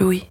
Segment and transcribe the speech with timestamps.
[0.00, 0.28] Louis.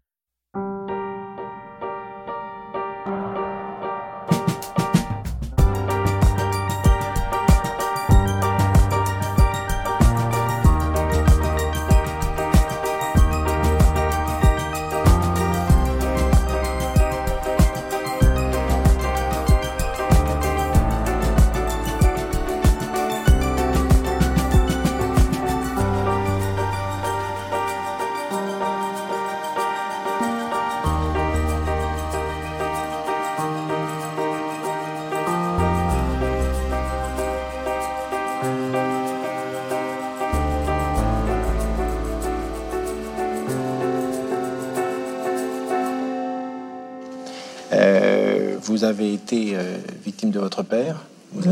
[50.08, 51.50] Victime de votre père, vous,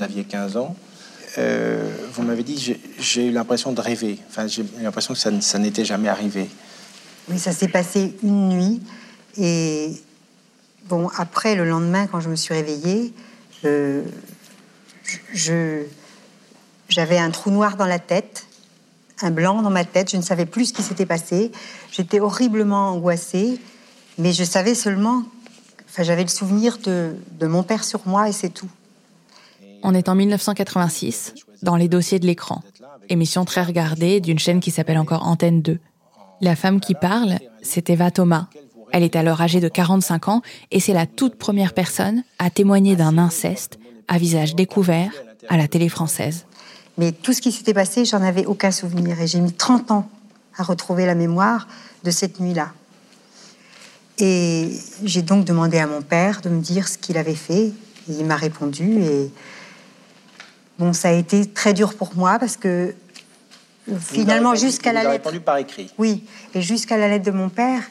[0.00, 0.76] aviez, 15 ans.
[1.38, 5.58] Euh, vous m'avez dit, j'ai eu l'impression de rêver, enfin, j'ai eu l'impression que ça,
[5.58, 6.48] n'était jamais arrivé.
[7.28, 8.80] Oui, ça s'est passé une nuit.
[9.36, 9.90] Et
[10.88, 13.12] bon, après, le lendemain, quand je me suis réveillée,
[13.64, 14.02] euh,
[15.32, 15.82] je,
[16.88, 18.46] j'avais un trou noir dans la tête,
[19.20, 20.12] un blanc dans ma tête.
[20.12, 21.50] Je ne savais plus ce qui s'était passé.
[21.90, 23.60] J'étais horriblement angoissée,
[24.16, 25.24] mais je savais seulement
[26.02, 27.14] j'avais le souvenir de,
[27.46, 28.68] mon père sur moi et c'est tout.
[29.82, 32.62] On est en 1986, dans les dossiers de l'écran,
[33.08, 35.78] émission très regardée d'une chaîne qui s'appelle encore Antenne 2.
[36.40, 38.46] La femme qui parle, c'est Eva Thomas.
[38.92, 42.96] Elle est alors âgée de 45 ans et c'est la toute première personne à témoigner
[42.96, 43.78] d'un inceste
[44.08, 45.12] à visage découvert
[45.48, 46.46] à la télé française.
[46.98, 50.08] Mais tout ce qui s'était passé, j'en avais aucun souvenir et j'ai mis 30 ans
[50.56, 51.68] à retrouver la mémoire
[52.04, 52.72] de cette nuit-là.
[54.20, 54.70] Et
[55.04, 57.72] j'ai donc demandé à mon père de me dire ce qu'il avait fait.
[58.08, 59.02] Et il m'a répondu.
[59.02, 59.30] Et
[60.78, 62.94] bon, ça a été très dur pour moi parce que
[63.98, 65.12] finalement, jusqu'à la lettre.
[65.12, 65.90] répondu par écrit.
[65.98, 67.82] Oui, et jusqu'à la lettre de mon père,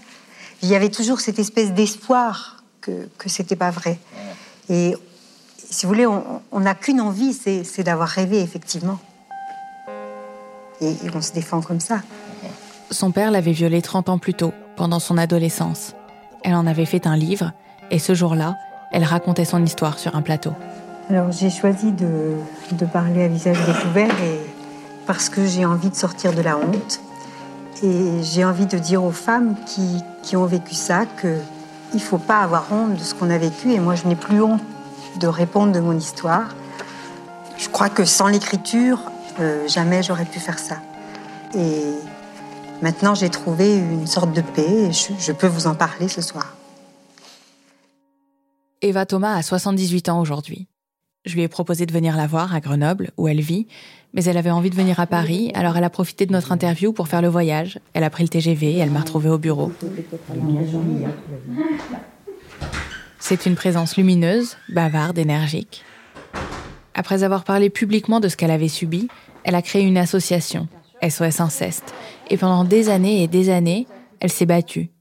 [0.62, 4.00] il y avait toujours cette espèce d'espoir que, que c'était pas vrai.
[4.70, 4.96] Et
[5.58, 9.00] si vous voulez, on n'a qu'une envie, c'est d'avoir rêvé, effectivement.
[10.82, 12.02] Et, et on se défend comme ça.
[12.92, 15.94] Son père l'avait violée 30 ans plus tôt, pendant son adolescence.
[16.44, 17.52] Elle en avait fait un livre,
[17.92, 18.58] et ce jour-là,
[18.92, 20.54] elle racontait son histoire sur un plateau.
[21.10, 22.36] Alors j'ai choisi de,
[22.94, 24.40] parler à visage découvert et
[25.08, 27.00] parce que j'ai envie de sortir de la honte.
[27.82, 31.40] Et j'ai envie de dire aux femmes qui, qui ont vécu ça qu'il
[31.94, 33.72] ne faut pas avoir honte de ce qu'on a vécu.
[33.72, 34.62] Et moi, je n'ai plus honte
[35.20, 36.50] de répondre de mon histoire.
[37.58, 39.00] Je crois que sans l'écriture,
[39.40, 40.76] euh, jamais j'aurais pu faire ça.
[42.82, 46.56] Maintenant, j'ai trouvé une sorte de paix et je, peux vous en parler ce soir.
[48.82, 50.68] Eva Thomas a 78 ans aujourd'hui.
[51.26, 53.68] Je lui ai proposé de venir la voir à Grenoble, où elle vit,
[54.14, 56.94] mais elle avait envie de venir à Paris, alors elle a profité de notre interview
[56.94, 57.80] pour faire le voyage.
[57.94, 59.74] Elle a pris le TGV et elle m'a retrouvée au bureau.
[63.20, 65.84] C'est une présence lumineuse, bavarde, énergique.
[66.94, 69.10] Après avoir parlé publiquement de ce qu'elle avait subi,
[69.44, 70.70] elle a créé une association,
[71.08, 71.94] SOS Inceste.
[72.30, 73.88] Et pendant des années et des années,
[74.20, 74.92] elle s'est battue.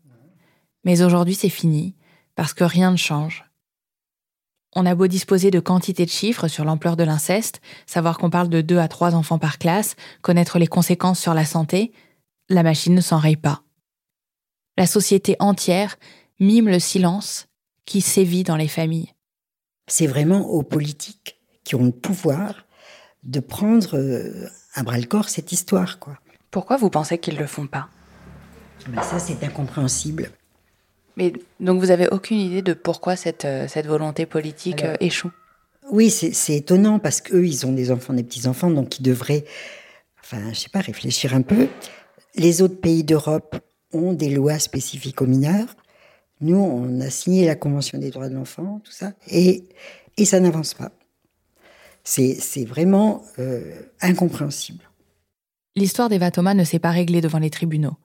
[0.85, 1.95] Mais aujourd'hui, c'est fini,
[2.35, 3.45] parce que rien ne change.
[4.75, 8.49] On a beau disposer de quantité de chiffres sur l'ampleur de l'inceste, savoir qu'on parle
[8.49, 11.93] de 2 à 3 enfants par classe, connaître les conséquences sur la santé,
[12.49, 13.63] la machine ne s'enraye pas.
[14.77, 15.97] La société entière
[16.39, 17.49] mime le silence
[17.87, 19.15] qui sévit dans les familles.
[19.89, 22.68] C'est vraiment aux politiques qui ont le pouvoir
[23.25, 26.19] de prendre euh, à bras le corps cette histoire, quoi.
[26.51, 27.89] Pourquoi vous pensez qu'ils le font pas?
[28.89, 30.31] Ben Ça, c'est incompréhensible.
[31.17, 35.33] Mais donc vous avez aucune idée de pourquoi cette, euh, cette volonté politique euh, échoue?
[35.91, 39.45] Oui, c'est étonnant parce qu'eux, ils ont des enfants, des petits-enfants, donc ils devraient,
[40.23, 41.67] enfin, je sais pas, réfléchir un peu.
[42.35, 43.57] Les autres pays d'Europe
[43.93, 45.75] ont des lois spécifiques aux mineurs.
[46.41, 49.65] Nous, on a signé la Convention des droits de l'enfant, tout ça, et,
[50.19, 50.93] et ça n'avance pas.
[52.09, 54.89] C'est vraiment euh, incompréhensible.
[55.77, 57.97] L'histoire d'Eva Thomas ne s'est pas réglée devant les tribunaux.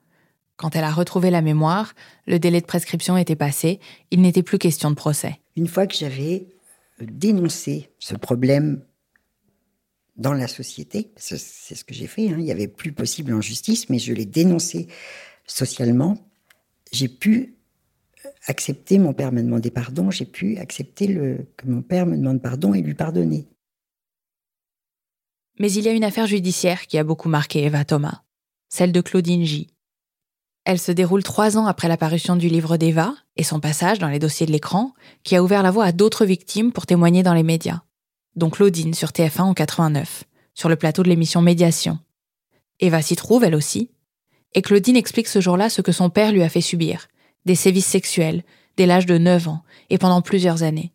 [0.56, 1.94] Quand elle a retrouvé la mémoire,
[2.26, 3.80] le délai de prescription était passé,
[4.10, 5.40] il n'était plus question de procès.
[5.56, 6.48] Une fois que j'avais
[7.00, 8.84] euh, dénoncé ce problème
[10.16, 13.40] dans la société, c'est ce que j'ai fait, hein, il n'y avait plus possible en
[13.40, 14.86] justice, mais je l'ai dénoncé
[15.46, 16.18] socialement,
[16.92, 17.56] j'ai pu
[18.26, 22.18] euh, accepter, mon père m'a demandé pardon, j'ai pu accepter le, que mon père me
[22.18, 23.48] demande pardon et lui pardonner.
[25.58, 28.22] Mais il y a une affaire judiciaire qui a beaucoup marqué Eva Thomas,
[28.68, 29.68] celle de Claudine J.
[30.64, 34.18] Elle se déroule trois ans après l'apparition du livre d'Eva et son passage dans les
[34.18, 37.42] dossiers de l'écran, qui a ouvert la voie à d'autres victimes pour témoigner dans les
[37.42, 37.82] médias,
[38.34, 40.24] dont Claudine sur TF1 en 89,
[40.54, 41.98] sur le plateau de l'émission Médiation.
[42.80, 43.90] Eva s'y trouve, elle aussi,
[44.54, 47.08] Et Claudine explique ce jour-là ce que son père lui a fait subir.
[47.44, 48.42] Des sévices sexuels,
[48.76, 50.92] dès l'âge de 9 ans, et pendant plusieurs années.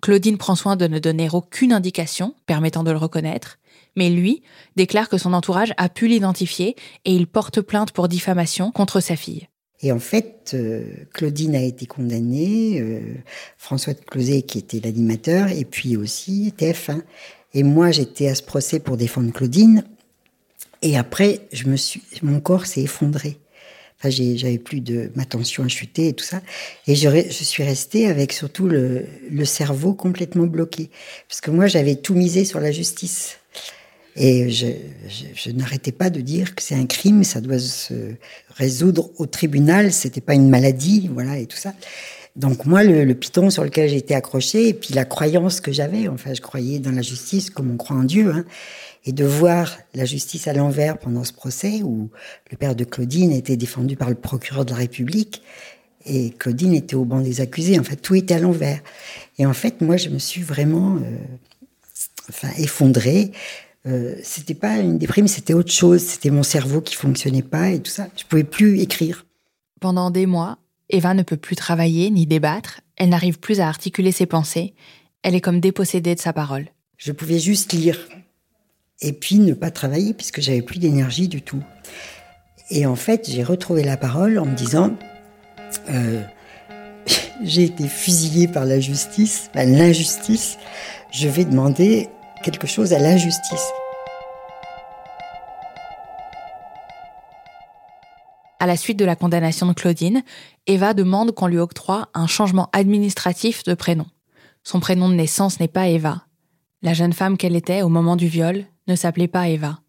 [0.00, 3.58] Claudine prend soin de ne donner aucune indication permettant de le reconnaître,
[3.96, 4.42] mais lui
[4.76, 9.16] déclare que son entourage a pu l'identifier et il porte plainte pour diffamation contre sa
[9.16, 9.48] fille.
[9.82, 10.82] Et en fait, euh,
[11.12, 13.00] Claudine a été condamnée, euh,
[13.58, 17.02] François de Closet qui était l'animateur, et puis aussi TF1.
[17.52, 19.84] Et moi, j'étais à ce procès pour défendre Claudine.
[20.80, 23.38] Et après, je me suis, mon corps s'est effondré.
[23.98, 26.40] Enfin, j'avais plus de, ma tension a chuté et tout ça.
[26.86, 30.90] Et je, suis restée avec surtout le, le cerveau complètement bloqué.
[31.28, 33.38] Parce que moi, j'avais tout misé sur la justice.
[34.16, 38.14] Et je, n'arrêtais pas de dire que c'est un crime, ça doit se
[38.56, 41.74] résoudre au tribunal, c'était pas une maladie, voilà, et tout ça.
[42.36, 46.08] Donc moi, le, le piton sur lequel j'étais accroché, et puis la croyance que j'avais,
[46.08, 48.44] enfin, je croyais dans la justice comme on croit en Dieu, hein,
[49.04, 52.10] et de voir la justice à l'envers pendant ce procès où
[52.50, 55.42] le père de Claudine était défendu par le procureur de la République
[56.06, 57.78] et Claudine était au banc des accusés.
[57.78, 58.80] En fait, tout était à l'envers.
[59.38, 61.16] Et en fait, moi, je me suis vraiment, euh,
[62.28, 63.32] enfin, effondrée.
[63.86, 66.02] Euh, c'était pas une déprime, c'était autre chose.
[66.02, 68.08] C'était mon cerveau qui fonctionnait pas et tout ça.
[68.16, 69.26] Je pouvais plus écrire.
[69.80, 70.58] Pendant des mois,
[70.88, 72.80] Eva ne peut plus travailler ni débattre.
[72.96, 74.74] Elle n'arrive plus à articuler ses pensées.
[75.22, 76.68] Elle est comme dépossédée de sa parole.
[76.96, 77.98] Je pouvais juste lire
[79.00, 81.62] et puis ne pas travailler puisque j'avais plus d'énergie du tout.
[82.70, 84.96] Et en fait, j'ai retrouvé la parole en me disant
[85.90, 86.22] euh,
[87.42, 90.56] j'ai été fusillée par la justice, l'injustice.
[91.12, 92.08] Je vais demander
[92.44, 93.72] quelque chose à l'injustice.
[98.60, 100.22] À la suite de la condamnation de Claudine,
[100.66, 104.06] Eva demande qu'on lui octroie un changement administratif de prénom.
[104.62, 106.24] Son prénom de naissance n'est pas Eva.
[106.82, 109.80] La jeune femme qu'elle était au moment du viol ne s'appelait pas Eva.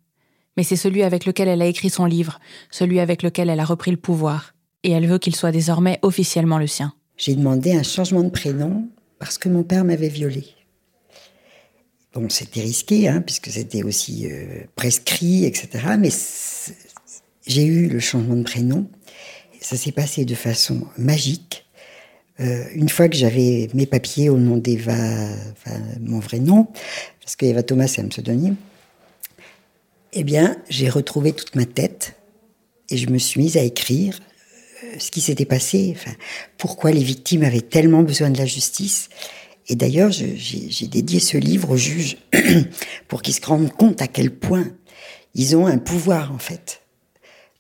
[0.58, 2.40] Mais c'est celui avec lequel elle a écrit son livre,
[2.72, 4.54] celui avec lequel elle a repris le pouvoir,
[4.84, 6.94] et elle veut qu'il soit désormais officiellement le sien.
[7.18, 10.56] J'ai demandé un changement de prénom parce que mon père m'avait violée.
[12.16, 15.68] Bon, c'était risqué, hein, puisque c'était aussi euh, prescrit, etc.
[16.00, 16.10] Mais
[17.46, 18.88] j'ai eu le changement de prénom.
[19.60, 21.66] Ça s'est passé de façon magique.
[22.40, 26.68] Euh, une fois que j'avais mes papiers au nom d'Eva, enfin, mon vrai nom,
[27.20, 28.56] parce qu'Eva Thomas, c'est un pseudonyme,
[30.14, 32.16] eh bien, j'ai retrouvé toute ma tête
[32.90, 34.22] et je me suis mise à écrire
[34.86, 35.98] euh, ce qui s'était passé,
[36.58, 39.10] pourquoi les victimes avaient tellement besoin de la justice?
[39.68, 42.18] Et d'ailleurs, j'ai dédié ce livre aux juges
[43.08, 44.68] pour qu'ils se rendent compte à quel point
[45.34, 46.82] ils ont un pouvoir, en fait,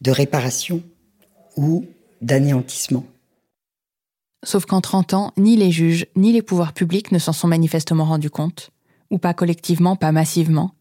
[0.01, 0.83] de réparation
[1.57, 1.85] ou
[2.21, 3.05] d'anéantissement.
[4.43, 8.05] Sauf qu'en 30 ans, ni les juges, ni les pouvoirs publics ne s'en sont manifestement
[8.05, 8.69] rendus compte,
[9.09, 10.75] ou pas collectivement, pas massivement,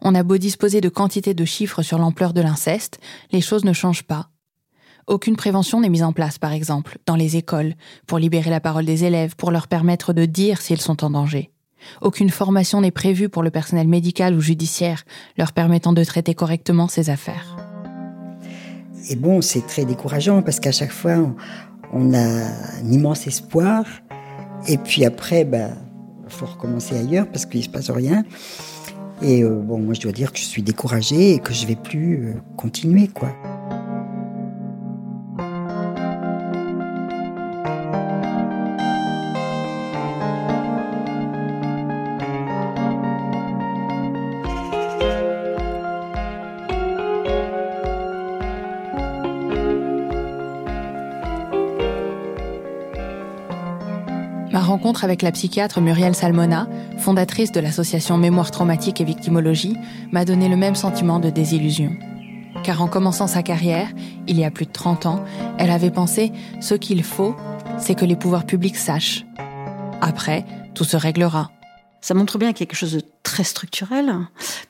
[0.00, 2.98] on a beau disposer de quantités de chiffres sur l'ampleur de l'inceste,
[3.30, 4.30] les choses ne changent pas.
[5.06, 7.74] Aucune prévention n'est mise en place, par exemple, dans les écoles,
[8.06, 11.50] pour libérer la parole des élèves, pour leur permettre de dire s'ils sont en danger.
[12.00, 15.02] Aucune formation n'est prévue pour le personnel médical ou judiciaire,
[15.36, 17.56] leur permettant de traiter correctement ces affaires.
[19.10, 21.16] Et bon, c'est très décourageant parce qu'à chaque fois,
[21.92, 23.84] on a un immense espoir.
[24.68, 25.76] Et puis après, ben,
[26.28, 28.24] faut recommencer ailleurs parce qu'il se passe rien.
[29.20, 31.76] Et euh, bon, moi, je dois dire que je suis découragée et que je vais
[31.76, 33.32] plus euh, continuer, quoi.
[55.00, 56.68] Avec la psychiatre Muriel Salmona,
[56.98, 59.76] fondatrice de l'association Mémoire traumatique et victimologie,
[60.12, 61.96] m'a donné le même sentiment de désillusion.
[62.62, 63.88] Car en commençant sa carrière,
[64.28, 65.24] il y a plus de 30 ans,
[65.58, 67.34] elle avait pensé ce qu'il faut,
[67.78, 69.24] c'est que les pouvoirs publics sachent.
[70.00, 70.44] Après,
[70.74, 71.50] tout se réglera.
[72.00, 74.12] Ça montre bien quelque chose de très structurel,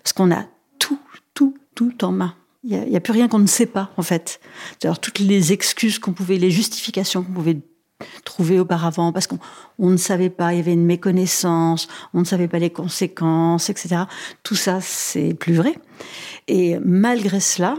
[0.02, 0.44] parce qu'on a
[0.78, 0.98] tout,
[1.34, 2.34] tout, tout en main.
[2.64, 4.40] Il n'y a, plus rien qu'on ne sait pas, en fait.
[5.00, 7.60] Toutes les excuses qu'on pouvait, les justifications qu'on pouvait
[8.24, 9.38] trouvé auparavant parce qu'on
[9.78, 14.02] ne savait pas, il y avait une méconnaissance, on ne savait pas les conséquences, etc.
[14.42, 15.74] Tout ça, c'est plus vrai.
[16.48, 17.76] Et malgré cela,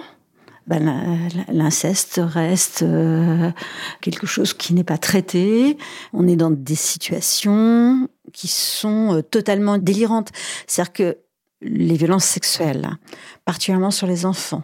[0.68, 3.52] ben, l'inceste reste euh,
[4.00, 5.78] quelque chose qui n'est pas traité.
[6.14, 10.30] On est dans des situations qui sont euh, totalement délirantes.
[10.66, 11.18] C'est-à-dire que
[11.62, 12.90] les violences sexuelles,
[13.46, 14.64] particulièrement sur les enfants,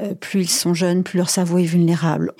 [0.00, 2.32] euh, plus ils sont jeunes, plus leur cerveau est vulnérable,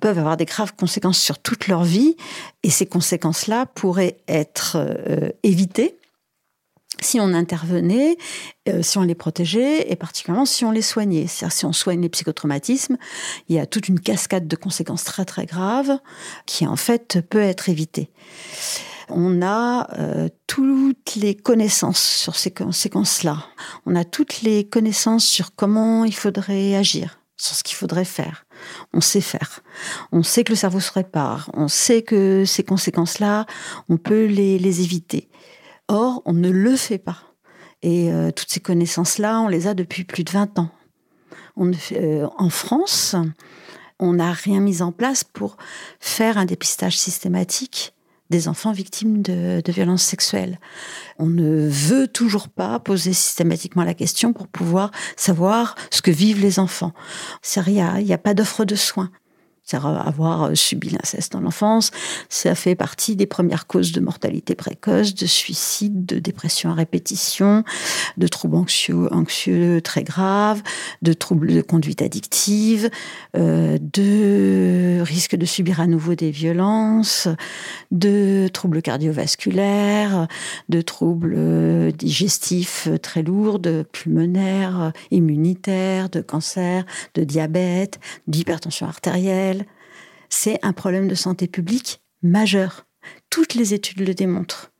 [0.00, 2.16] peuvent avoir des graves conséquences sur toute leur vie.
[2.62, 5.96] Et ces conséquences-là pourraient être euh, évitées
[7.00, 8.16] si on intervenait,
[8.68, 11.26] euh, si on les protégeait et particulièrement si on les soignait.
[11.26, 12.96] C'est-à-dire si on soigne les psychotraumatismes,
[13.48, 15.98] il y a toute une cascade de conséquences très très graves
[16.46, 18.10] qui en fait peut être évitée.
[19.12, 23.44] On a euh, toutes les connaissances sur ces conséquences-là.
[23.86, 28.46] On a toutes les connaissances sur comment il faudrait agir, sur ce qu'il faudrait faire.
[28.92, 29.60] On sait faire.
[30.12, 31.50] On sait que le cerveau se répare.
[31.54, 33.46] On sait que ces conséquences-là,
[33.88, 35.28] on peut les éviter.
[35.88, 37.18] Or, on ne le fait pas.
[37.82, 40.70] Et euh, toutes ces connaissances-là, on les a depuis plus de 20 ans.
[41.92, 43.16] Euh, en France,
[43.98, 45.56] on n'a rien mis en place pour
[45.98, 47.94] faire un dépistage systématique
[48.30, 50.58] des enfants victimes de, violences sexuelles.
[51.18, 56.40] On ne veut toujours pas poser systématiquement la question pour pouvoir savoir ce que vivent
[56.40, 56.92] les enfants.
[57.66, 59.10] Il n'y a, pas d'offre de soins
[59.76, 61.90] avoir euh, subi l'inceste dans l'enfance,
[62.28, 67.64] ça fait partie des premières causes de mortalité précoce, de suicide, de dépression à répétition,
[68.16, 68.56] de troubles
[69.10, 70.62] anxieux, très graves,
[71.02, 72.90] de troubles de conduite addictive,
[73.36, 77.28] euh, de risque de subir à nouveau des violences,
[77.90, 80.26] de troubles cardiovasculaires,
[80.68, 83.60] de troubles euh, digestifs très lourds,
[83.92, 86.84] pulmonaires, immunitaires, de cancer,
[87.14, 89.59] de diabète, d'hypertension artérielle
[90.30, 92.86] c'est un problème de santé publique majeur.
[93.28, 94.72] Toutes les études le démontrent.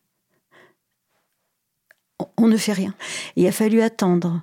[2.37, 2.95] On ne fait rien.
[3.37, 4.43] il a fallu attendre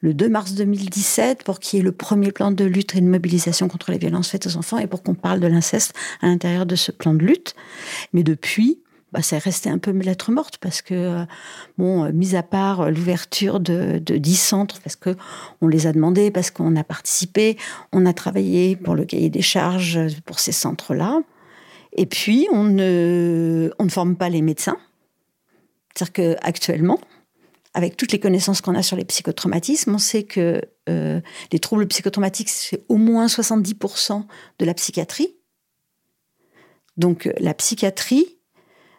[0.00, 3.06] le 2 mars 2017 pour qu'il y ait le premier plan de lutte et de
[3.06, 6.66] mobilisation contre les violences faites aux enfants et pour qu'on parle de l'inceste à l'intérieur
[6.66, 7.54] de ce plan de lutte.
[8.12, 11.24] Mais depuis, bah, ça est resté un peu lettre morte parce que, euh,
[11.76, 15.16] bon, euh, mis à part euh, l'ouverture de, de 10 centres, parce que
[15.60, 17.58] on les a demandés, parce qu'on a participé,
[17.92, 21.20] on a travaillé pour le cahier des charges pour ces centres-là.
[21.94, 24.78] Et puis, on ne, on ne forme pas les médecins.
[25.94, 26.98] C'est-à-dire qu'actuellement,
[27.74, 32.48] avec toutes les connaissances qu'on a sur les psychotraumatismes, on sait que les troubles psychotraumatiques,
[32.48, 34.24] c'est au moins 70%
[34.58, 35.34] de la psychiatrie.
[36.96, 38.38] Donc, la psychiatrie,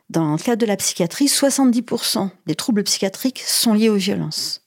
[0.09, 4.61] dans le cadre de la psychiatrie, 70% des troubles psychiatriques sont liés aux violences.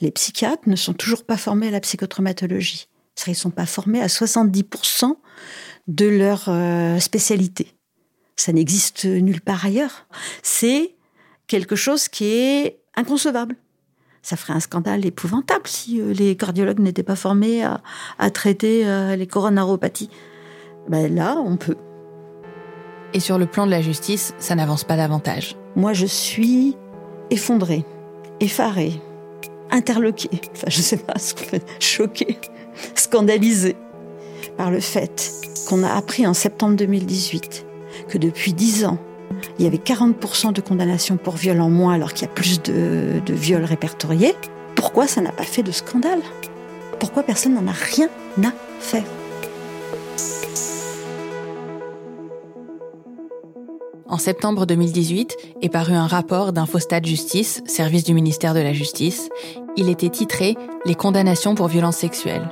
[0.00, 2.88] Les psychiatres ne sont toujours pas formés à la psychotraumatologie.
[3.26, 5.16] Ils ne sont pas formés à 70%
[5.88, 7.74] de leur euh, spécialité.
[8.36, 10.06] Ça n'existe nulle part ailleurs.
[10.42, 10.94] C'est
[11.46, 13.56] quelque chose qui est inconcevable.
[14.22, 19.16] Ça ferait un scandale épouvantable si euh, les cardiologues n'étaient pas formés à, traiter euh,
[19.16, 20.10] les coronaropathies.
[20.88, 21.76] Ben là, on peut.
[23.14, 25.56] Et sur le plan de la justice, ça n'avance pas davantage.
[25.76, 26.76] Moi, je suis
[27.30, 27.84] effondrée,
[28.40, 29.00] effarée,
[29.70, 31.14] interloquée, enfin, je sais pas,
[31.80, 32.38] choquée,
[32.94, 33.76] scandalisée
[34.56, 35.32] par le fait
[35.68, 37.66] qu'on a appris en septembre 2018
[38.08, 38.98] que depuis 10 ans,
[39.58, 42.62] il y avait 40% de condamnations pour viol en moins alors qu'il y a plus
[42.62, 44.34] de viols répertoriés.
[44.74, 46.20] Pourquoi ça n'a pas fait de scandale?
[46.98, 48.08] Pourquoi personne n'en a rien
[48.42, 49.04] à faire?
[54.10, 59.28] En septembre 2018 est paru un rapport d'Infostat Justice, service du ministère de la Justice.
[59.76, 62.48] Il était titré Les condamnations pour violences sexuelles.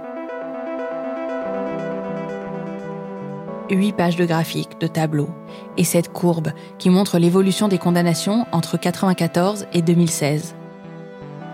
[3.70, 5.30] Huit pages de graphiques, de tableaux,
[5.78, 6.48] et cette courbe
[6.78, 10.54] qui montre l'évolution des condamnations entre 1994 et 2016.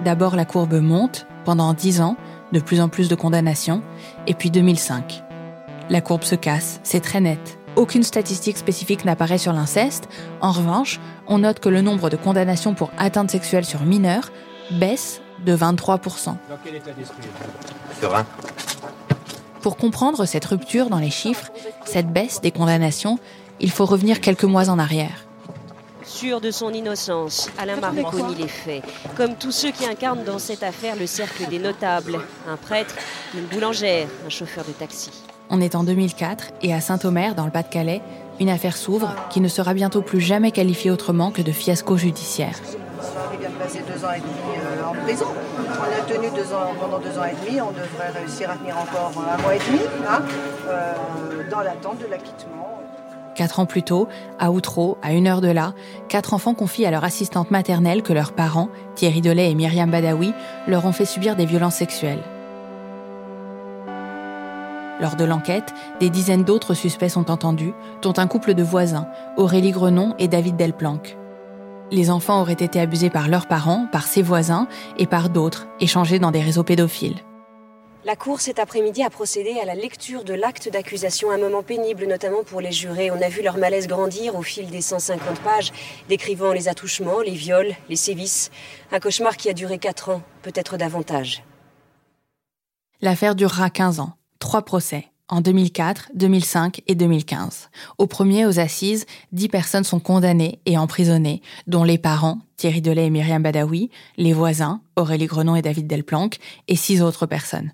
[0.04, 2.16] D'abord, la courbe monte pendant dix ans,
[2.50, 3.82] de plus en plus de condamnations,
[4.26, 5.22] et puis 2005.
[5.90, 7.61] La courbe se casse, c'est très net.
[7.74, 10.08] Aucune statistique spécifique n'apparaît sur l'inceste.
[10.42, 14.30] En revanche, on note que le nombre de condamnations pour atteinte sexuelle sur mineurs
[14.72, 16.26] baisse de 23%.
[16.26, 17.22] Dans quel état d'esprit
[18.00, 18.26] Serein.
[19.62, 21.50] Pour comprendre cette rupture dans les chiffres,
[21.86, 23.18] cette baisse des condamnations,
[23.58, 25.24] il faut revenir quelques mois en arrière.
[26.04, 28.82] Sûr de son innocence, Alain Marc reconnaît les faits,
[29.16, 32.94] comme tous ceux qui incarnent dans cette affaire le cercle des notables, un prêtre,
[33.34, 35.10] une boulangère, un chauffeur de taxi.
[35.54, 38.00] On est en 2004 et à Saint-Omer, dans le Pas-de-Calais,
[38.40, 42.58] une affaire s'ouvre qui ne sera bientôt plus jamais qualifiée autrement que de fiasco judiciaire.
[43.34, 45.26] Il vient de passer deux ans et demi euh, en prison.
[45.58, 48.78] On a tenu deux ans, pendant deux ans et demi, on devrait réussir à tenir
[48.78, 50.22] encore un mois et demi, hein,
[50.70, 50.94] euh,
[51.50, 52.80] dans l'attente de l'acquittement.
[53.34, 55.74] Quatre ans plus tôt, à Outreau, à une heure de là,
[56.08, 60.32] quatre enfants confient à leur assistante maternelle que leurs parents, Thierry Delay et Myriam Badawi,
[60.66, 62.22] leur ont fait subir des violences sexuelles.
[65.02, 69.72] Lors de l'enquête, des dizaines d'autres suspects sont entendus, dont un couple de voisins, Aurélie
[69.72, 71.16] Grenon et David Delplanque.
[71.90, 74.68] Les enfants auraient été abusés par leurs parents, par ses voisins
[74.98, 77.16] et par d'autres, échangés dans des réseaux pédophiles.
[78.04, 82.06] La Cour cet après-midi a procédé à la lecture de l'acte d'accusation, un moment pénible
[82.06, 83.10] notamment pour les jurés.
[83.10, 85.72] On a vu leur malaise grandir au fil des 150 pages,
[86.08, 88.52] décrivant les attouchements, les viols, les sévices.
[88.92, 91.42] Un cauchemar qui a duré 4 ans, peut-être davantage.
[93.00, 97.70] L'affaire durera 15 ans, trois procès, en 2004, 2005 et 2015.
[97.96, 103.06] Au premier, aux assises, 10 personnes sont condamnées et emprisonnées, dont les parents, Thierry Delay
[103.06, 107.72] et Myriam Badawi, les voisins, Aurélie Grenon et David Delplanque, et six autres personnes.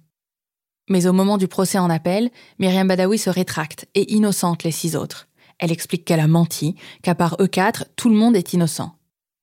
[0.90, 4.94] Mais au moment du procès en appel, Myriam Badawi se rétracte et innocente les six
[4.94, 5.26] autres.
[5.58, 8.94] Elle explique qu'elle a menti, qu'à part eux quatre, tout le monde est innocent.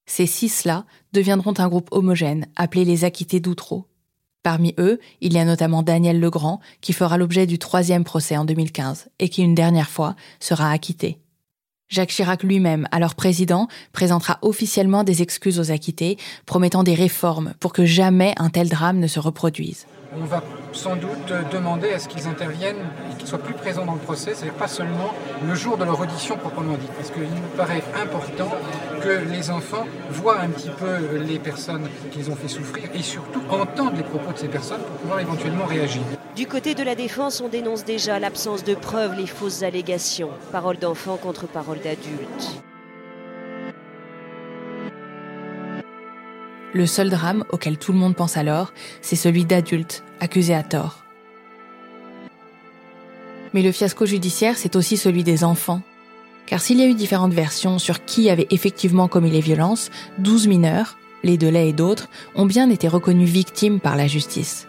[0.06, 3.88] Ces six-là deviendront un groupe homogène, appelé les acquittés d'Outreau.
[4.46, 8.46] Parmi eux, il y a notamment Daniel Legrand, qui fera l'objet du troisième procès en
[8.46, 11.18] 2015 et qui une dernière fois sera acquitté.
[11.90, 17.74] Jacques Chirac lui-même, alors président, présentera officiellement des excuses aux acquittés, promettant des réformes pour
[17.74, 19.88] que jamais un tel drame ne se reproduise
[20.22, 20.42] on va
[20.72, 24.34] sans doute demander à ce qu'ils interviennent et qu'ils soient plus présents dans le procès,
[24.34, 25.14] c'est-à-dire pas seulement
[25.48, 26.88] le jour de leur audition proprement dit.
[26.98, 28.50] Parce qu'il nous paraît important
[29.02, 33.42] que les enfants voient un petit peu les personnes qu'ils ont fait souffrir et surtout
[33.50, 36.02] entendent les propos de ces personnes pour pouvoir éventuellement réagir.
[36.36, 40.30] Du côté de la défense, on dénonce déjà l'absence de preuves, les fausses allégations.
[40.52, 42.62] Parole d'enfant contre parole d'adulte.
[46.76, 51.06] Le seul drame auquel tout le monde pense alors, c'est celui d'adultes accusés à tort.
[53.54, 55.82] Mais le fiasco judiciaire, c'est aussi celui des enfants.
[56.46, 60.48] Car s'il y a eu différentes versions sur qui avait effectivement commis les violences, 12
[60.48, 64.68] mineurs, les Delay et d'autres, ont bien été reconnus victimes par la justice.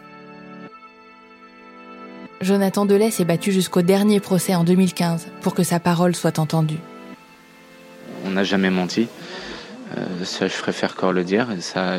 [2.40, 6.78] Jonathan Delay s'est battu jusqu'au dernier procès en 2015 pour que sa parole soit entendue.
[8.24, 9.08] On n'a jamais menti.
[9.94, 11.48] Euh, ça, je préfère encore le dire.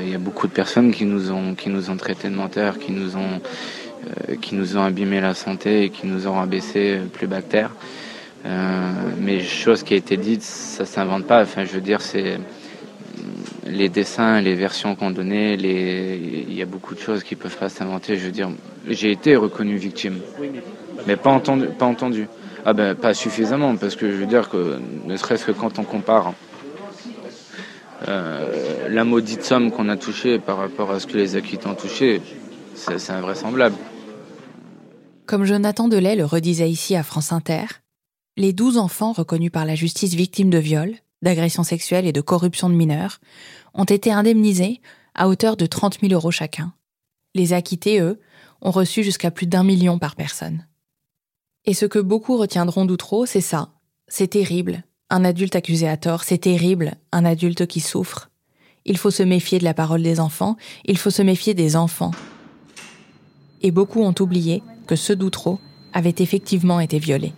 [0.02, 2.80] Il y a beaucoup de personnes qui nous ont, qui nous ont traités de menteurs,
[2.80, 3.40] qui nous ont,
[4.30, 7.72] euh, qui nous ont abîmé la santé et qui nous ont abaissé plus bactères.
[8.46, 11.42] Euh, mais chose qui a été dite, ça s'invente pas.
[11.42, 12.40] Enfin, je veux dire, c'est
[13.66, 16.46] les dessins, les versions qu'on donnait, les...
[16.48, 18.18] il y a beaucoup de choses qui peuvent pas s'inventer.
[18.18, 18.50] Je veux dire,
[18.88, 20.20] j'ai été reconnu victime,
[21.06, 22.28] mais pas entendu, pas entendu.
[22.66, 25.84] Ah ben, pas suffisamment, parce que je veux dire que ne serait-ce que quand on
[25.84, 26.34] compare
[28.08, 32.22] euh, la maudite somme qu'on a touchée par rapport à ce que les acquittants touché,
[32.76, 33.76] c'est invraisemblable.
[35.26, 37.66] Comme Jonathan Delay le redisait ici à France Inter,
[38.38, 42.70] les 12 enfants reconnus par la justice victimes de viol, d'agressions sexuelles et de corruption
[42.70, 43.20] de mineurs
[43.74, 44.82] ont été indemnisés
[45.16, 46.74] à hauteur de 30 000 euros chacun.
[47.34, 48.20] Les acquittés, eux,
[48.62, 50.66] ont reçu jusqu'à plus d'un million par personne.
[51.66, 53.74] Et ce que beaucoup retiendront d'Outreau, c'est ça.
[54.08, 58.30] C'est terrible, un adulte accusé à tort, c'est terrible, un adulte qui souffre.
[58.86, 62.12] Il faut se méfier de la parole des enfants, il faut se méfier des enfants.
[63.62, 65.60] Et beaucoup ont oublié que ceux d'Outreau
[65.94, 67.34] avaient effectivement été violés.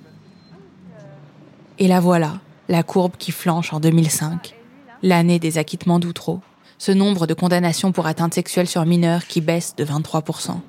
[1.77, 4.55] Et la voilà, la courbe qui flanche en 2005,
[5.01, 6.41] l'année des acquittements d'Outreau,
[6.77, 10.59] ce nombre de condamnations pour atteinte sexuelle sur mineurs qui baisse de 23%.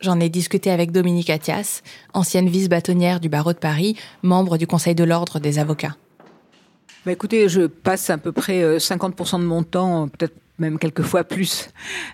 [0.00, 1.82] J'en ai discuté avec Dominique Attias,
[2.14, 5.94] ancienne vice-bâtonnière du barreau de Paris, membre du Conseil de l'ordre des avocats.
[7.04, 11.02] Bah écoutez, je passe à peu près 50% euh, de mon temps, peut-être même quelques
[11.02, 11.68] fois plus,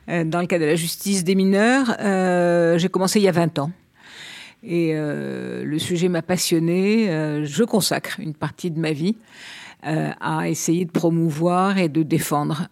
[0.08, 1.96] euh, dans le cas de la justice des mineurs.
[2.00, 3.70] Euh, j'ai commencé il y a 20 ans.
[4.64, 7.06] Et le sujet m'a passionné.
[7.44, 9.14] je consacre une partie de ma vie
[9.82, 12.66] à essayer de promouvoir et de défendre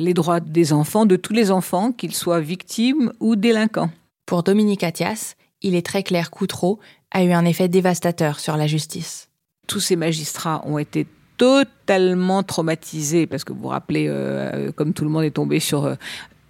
[0.00, 3.90] les droits des enfants, de tous les enfants, qu'ils soient victimes ou délinquants.
[4.28, 8.66] Pour Dominique Attias, il est très clair qu'Outreau a eu un effet dévastateur sur la
[8.66, 9.30] justice.
[9.66, 11.06] Tous ces magistrats ont été
[11.38, 15.86] totalement traumatisés parce que vous vous rappelez, euh, comme tout le monde est tombé sur
[15.86, 15.94] euh,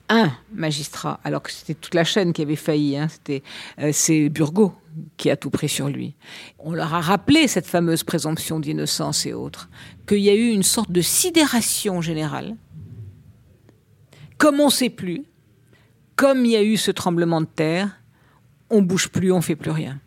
[0.09, 2.97] un magistrat, alors que c'était toute la chaîne qui avait failli.
[2.97, 3.07] Hein.
[3.07, 3.45] c'était
[3.79, 4.75] euh, c'est Burgot
[5.17, 6.17] qui a tout pris sur lui.
[6.59, 9.71] On leur a rappelé cette fameuse présomption d'innocence et autres,
[10.05, 12.57] qu'il y a eu une sorte de sidération générale.
[14.37, 15.28] Comme on ne sait plus,
[16.19, 17.97] comme il y a eu ce tremblement de terre,
[18.71, 20.01] on bouge plus, on fait plus rien.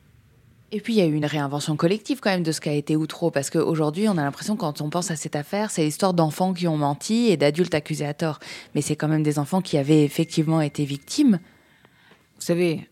[0.73, 2.97] Et puis il y a eu une réinvention collective quand même de ce qu'a été
[2.97, 6.53] Outreau, parce qu'aujourd'hui on a l'impression quand on pense à cette affaire, c'est l'histoire d'enfants
[6.53, 8.39] qui ont menti et d'adultes accusés à tort.
[8.75, 11.39] Mais c'est quand même des enfants qui avaient effectivement été victimes.
[12.35, 12.89] Vous savez,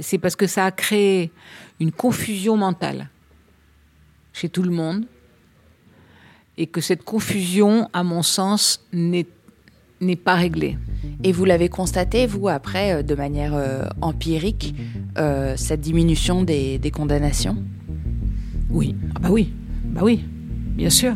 [0.00, 1.32] c'est parce que ça a créé
[1.78, 3.10] une confusion mentale
[4.32, 5.04] chez tout le monde,
[6.56, 9.26] et que cette confusion, à mon sens, n'est
[10.00, 10.76] n'est pas réglé.
[11.24, 14.74] Et vous l'avez constaté, vous, après, euh, de manière euh, empirique,
[15.18, 17.56] euh, cette diminution des, des condamnations?
[18.70, 19.52] Oui, ah bah oui,
[19.84, 20.24] bah oui,
[20.76, 21.14] bien sûr.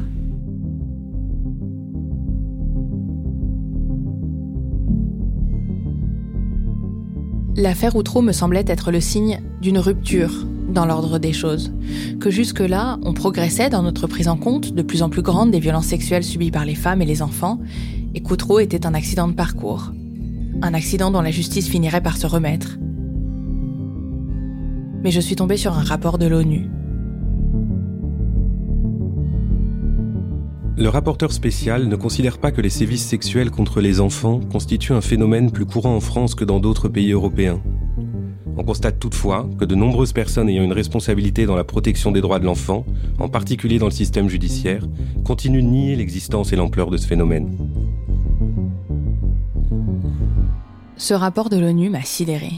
[7.56, 11.72] L'affaire Outreau me semblait être le signe d'une rupture dans l'ordre des choses,
[12.20, 15.58] que jusque-là, on progressait dans notre prise en compte de plus en plus grande des
[15.58, 17.60] violences sexuelles subies par les femmes et les enfants,
[18.14, 19.92] et qu'Outreau était un accident de parcours.
[20.62, 22.78] Un accident dont la justice finirait par se remettre.
[25.02, 26.68] Mais je suis tombée sur un rapport de l'ONU.
[30.76, 35.02] Le rapporteur spécial ne considère pas que les sévices sexuels contre les enfants constituent un
[35.02, 37.60] phénomène plus courant en France que dans d'autres pays européens.
[38.56, 42.38] On constate toutefois que de nombreuses personnes ayant une responsabilité dans la protection des droits
[42.38, 42.84] de l'enfant,
[43.18, 44.86] en particulier dans le système judiciaire,
[45.24, 47.56] continuent de nier l'existence et l'ampleur de ce phénomène.
[51.00, 52.52] Ce rapport de l'ONU m'a sidéré.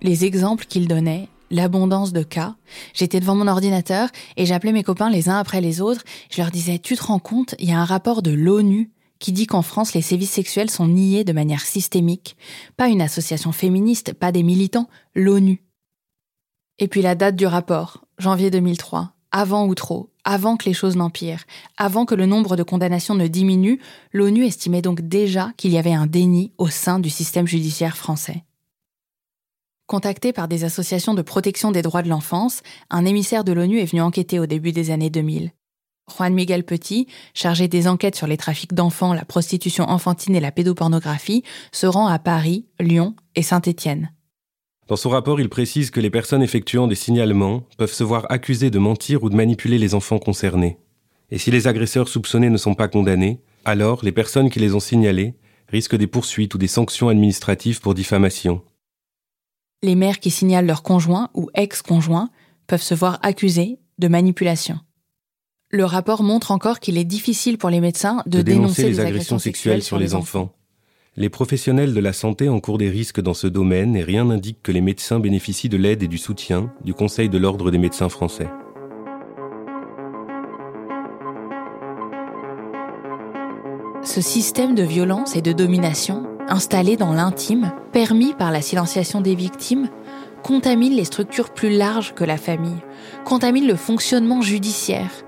[0.00, 2.56] Les exemples qu'il donnait, l'abondance de cas,
[2.94, 6.50] j'étais devant mon ordinateur et j'appelais mes copains les uns après les autres, je leur
[6.50, 9.60] disais "Tu te rends compte, il y a un rapport de l'ONU qui dit qu'en
[9.60, 12.38] France, les sévices sexuels sont niés de manière systémique.
[12.78, 15.62] Pas une association féministe, pas des militants, l'ONU.
[16.78, 20.96] Et puis la date du rapport, janvier 2003, avant ou trop, avant que les choses
[20.96, 21.44] n'empirent,
[21.76, 23.80] avant que le nombre de condamnations ne diminue,
[24.12, 28.44] l'ONU estimait donc déjà qu'il y avait un déni au sein du système judiciaire français.
[29.86, 33.84] Contacté par des associations de protection des droits de l'enfance, un émissaire de l'ONU est
[33.84, 35.52] venu enquêter au début des années 2000.
[36.10, 40.52] Juan Miguel Petit, chargé des enquêtes sur les trafics d'enfants, la prostitution enfantine et la
[40.52, 44.10] pédopornographie, se rend à Paris, Lyon et Saint-Étienne.
[44.86, 48.70] Dans son rapport, il précise que les personnes effectuant des signalements peuvent se voir accusées
[48.70, 50.78] de mentir ou de manipuler les enfants concernés.
[51.30, 54.80] Et si les agresseurs soupçonnés ne sont pas condamnés, alors les personnes qui les ont
[54.80, 55.34] signalés
[55.68, 58.62] risquent des poursuites ou des sanctions administratives pour diffamation.
[59.82, 62.30] Les mères qui signalent leurs conjoints ou ex-conjoints
[62.66, 64.78] peuvent se voir accusées de manipulation.
[65.70, 69.82] Le rapport montre encore qu'il est difficile pour les médecins de, dénoncer, les agressions, sexuelles
[69.82, 70.54] sur les enfants.
[71.16, 74.72] Les professionnels de la santé encourent des risques dans ce domaine et rien n'indique que
[74.72, 78.48] les médecins bénéficient de l'aide et du soutien du Conseil de l'Ordre des médecins français.
[84.02, 89.36] Ce système de violence et de domination, installé dans l'intime, permis par la silenciation des
[89.36, 89.90] victimes,
[90.42, 92.82] contamine les structures plus larges que la famille,
[93.24, 95.24] contamine le fonctionnement judiciaire,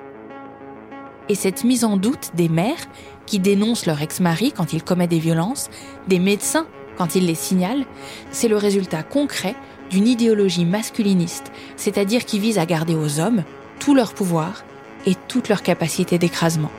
[1.28, 2.86] et cette mise en doute des mères
[3.26, 5.68] qui dénoncent leur ex-mari quand il commet des violences,
[6.08, 7.84] des médecins quand ils les signalent,
[8.30, 9.54] c'est le résultat concret
[9.90, 13.44] d'une idéologie masculiniste, c'est-à-dire qui vise à garder aux hommes
[13.78, 14.64] tout leur pouvoir
[15.04, 16.70] et toute leur capacité d'écrasement.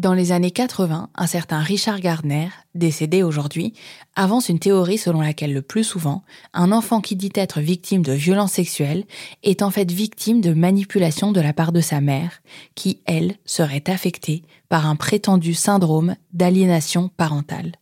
[0.00, 3.74] Dans les années 80, un certain Richard Gardner, décédé aujourd'hui,
[4.16, 6.22] avance une théorie selon laquelle le plus souvent,
[6.54, 9.04] un enfant qui dit être victime de violences sexuelles
[9.42, 12.40] est en fait victime de manipulation de la part de sa mère,
[12.74, 17.72] qui, elle, serait affectée par un prétendu syndrome d'aliénation parentale.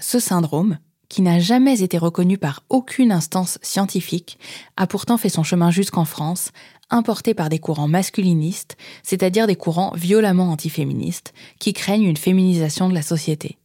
[0.00, 0.78] Ce syndrome,
[1.12, 4.38] qui n'a jamais été reconnu par aucune instance scientifique,
[4.78, 6.52] a pourtant fait son chemin jusqu'en France,
[6.88, 12.94] importé par des courants masculinistes, c'est-à-dire des courants violemment antiféministes, qui craignent une féminisation de
[12.94, 13.58] la société.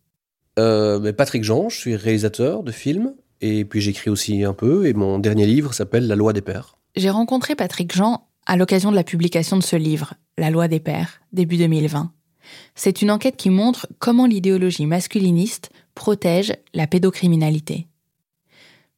[0.60, 4.94] Euh, Patrick Jean, je suis réalisateur de films, et puis j'écris aussi un peu, et
[4.94, 6.76] mon dernier livre s'appelle La loi des pères.
[6.98, 10.82] J'ai rencontré Patrick Jean à l'occasion de la publication de ce livre, La loi des
[10.82, 12.12] pères, début 2020.
[12.76, 17.88] C'est une enquête qui montre comment l'idéologie masculiniste protège la pédocriminalité.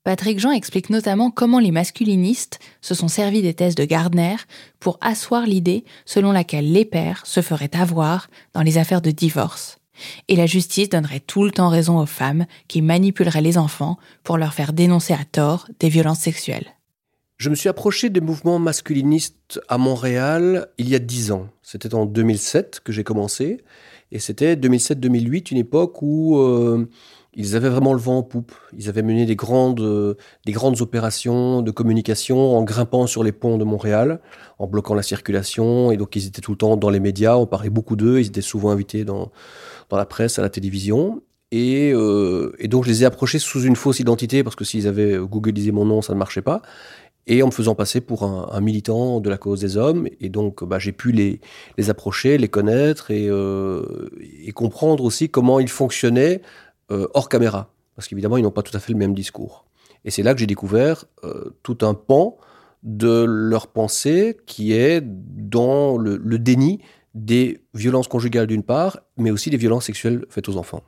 [0.04, 4.36] Patrick Jean explique notamment comment les masculinistes se sont servis des thèses de Gardner
[4.80, 9.80] pour asseoir l'idée selon laquelle les pères se feraient avoir dans les affaires de divorce.
[10.28, 14.38] Et la justice donnerait tout le temps raison aux femmes qui manipuleraient les enfants pour
[14.38, 16.76] leur faire dénoncer à tort des violences sexuelles.
[17.38, 21.48] Je me suis approché des mouvements masculinistes à Montréal il y a dix ans.
[21.62, 23.64] C'était en 2007 que j'ai commencé.
[24.12, 26.88] Et c'était 2007-2008, une époque où euh,
[27.36, 28.54] ils avaient vraiment le vent en poupe.
[28.76, 33.32] Ils avaient mené des grandes, euh, des grandes opérations de communication en grimpant sur les
[33.32, 34.19] ponts de Montréal,
[34.58, 35.91] en bloquant la circulation.
[35.91, 37.36] Et donc ils étaient tout le temps dans les médias.
[37.36, 38.19] On parlait beaucoup d'eux.
[38.19, 39.32] Ils étaient souvent invités dans,
[39.91, 41.22] la presse, à la télévision.
[41.52, 44.88] Et, euh, et, donc je les ai approchés sous une fausse identité parce que s'ils
[44.88, 46.62] avaient googlisé mon nom, ça ne marchait pas
[47.30, 50.10] et en me faisant passer pour un, militant de la cause des hommes.
[50.20, 51.39] Et donc, bah, j'ai pu les,
[51.78, 54.10] les approcher, les connaître et, euh,
[54.56, 56.42] comprendre aussi comment ils fonctionnaient
[56.92, 57.72] euh, hors caméra.
[57.96, 59.65] Parce qu'évidemment, ils n'ont pas tout à fait le même discours.
[60.06, 62.38] Et c'est là que j'ai découvert euh, tout un pan
[62.82, 66.80] de leur pensée qui est dans le, le déni
[67.13, 70.82] des violences conjugales d'une part, mais aussi des violences sexuelles faites aux enfants.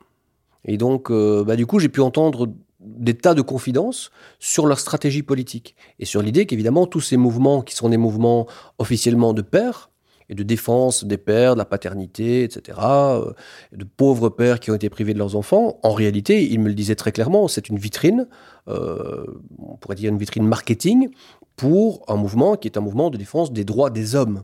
[0.66, 2.48] Et donc, bah, du coup, j'ai pu entendre
[2.82, 7.62] des tas de confidences sur leur stratégie politique et sur l'idée qu'évidemment tous ces mouvements
[7.62, 8.48] qui sont des mouvements
[8.80, 9.92] officiellement de père
[10.30, 13.34] et de défense des pères, de la paternité, etc., euh,
[13.74, 15.78] de pauvres pères qui ont été privés de leurs enfants.
[15.84, 18.28] En réalité, il me le disait très clairement, c'est une vitrine,
[18.70, 19.26] euh,
[19.60, 21.10] on pourrait dire une vitrine marketing,
[21.58, 24.44] pour un mouvement qui est un mouvement de défense des droits des hommes.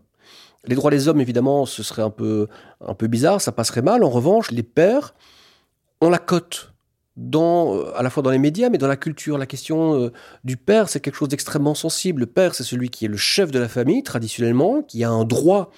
[0.66, 2.48] Les droits des hommes, évidemment, ce serait un peu,
[2.86, 4.04] un peu bizarre, ça passerait mal.
[4.04, 5.16] En revanche, les pères
[6.02, 6.74] ont la cote
[7.18, 9.38] dans, euh, à la fois dans les médias, mais dans la culture.
[9.38, 12.22] La question euh, du père, c'est quelque chose d'extrêmement sensible.
[12.22, 15.26] Le père, c'est celui qui est le chef de la famille, traditionnellement, qui a un
[15.26, 15.72] droit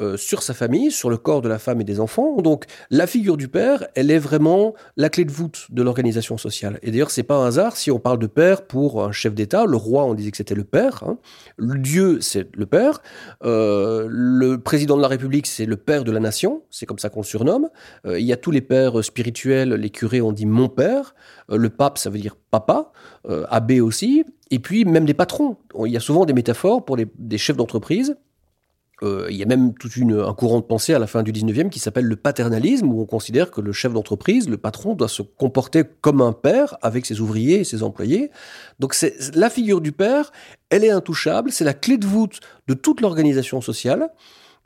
[0.00, 2.40] euh, sur sa famille, sur le corps de la femme et des enfants.
[2.40, 6.78] Donc la figure du père, elle est vraiment la clé de voûte de l'organisation sociale.
[6.82, 9.66] Et d'ailleurs, c'est pas un hasard si on parle de père pour un chef d'État.
[9.66, 11.02] Le roi, on disait que c'était le père.
[11.04, 11.18] Hein.
[11.56, 13.02] Le Dieu, c'est le père.
[13.44, 16.62] Euh, le président de la République, c'est le père de la nation.
[16.70, 17.68] C'est comme ça qu'on le surnomme.
[18.06, 19.70] Euh, il y a tous les pères spirituels.
[19.70, 21.14] Les curés, on dit mon père.
[21.48, 22.92] le pape, ça veut dire papa.
[23.50, 24.24] abbé aussi.
[24.50, 25.56] Et puis même des patrons.
[25.84, 28.16] Il y a souvent des métaphores pour des chefs d'entreprise
[29.02, 31.78] il y a même tout un courant de pensée à la fin du 19e qui
[31.78, 35.82] s'appelle le paternalisme, où on considère que le chef d'entreprise, le patron, doit se comporter
[36.00, 38.30] comme un père avec ses ouvriers et ses employés.
[38.78, 40.32] Donc c'est la figure du père,
[40.70, 44.08] elle est intouchable, c'est la clé de voûte de toute l'organisation sociale.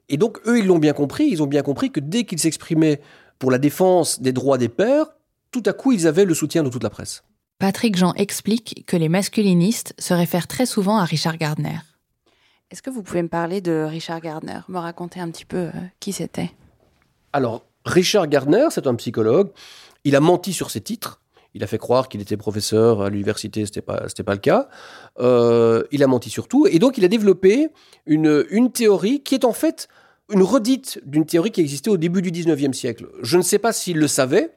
[0.09, 3.01] Et donc eux, ils l'ont bien compris, ils ont bien compris que dès qu'ils s'exprimaient
[3.39, 5.07] pour la défense des droits des pères,
[5.51, 7.23] tout à coup, ils avaient le soutien de toute la presse.
[7.59, 11.79] Patrick Jean explique que les masculinistes se réfèrent très souvent à Richard Gardner.
[12.73, 15.71] Est-ce que vous pouvez me parler de Richard Gardner, me raconter un petit peu euh,
[16.01, 16.51] qui c'était?
[17.35, 19.51] Alors, Richard Gardner, c'est un psychologue.
[20.05, 21.21] Il a menti sur ses titres.
[21.53, 24.71] Il a fait croire qu'il était professeur à l'université, ce n'était pas, pas le cas.
[25.19, 26.67] Euh, il a menti sur tout.
[26.67, 27.69] Et donc, il a développé
[28.07, 29.89] une, une théorie qui est en fait
[30.31, 33.07] une redite d'une théorie qui existait au début du 19e siècle.
[33.21, 34.55] Je ne sais pas s'il le savait,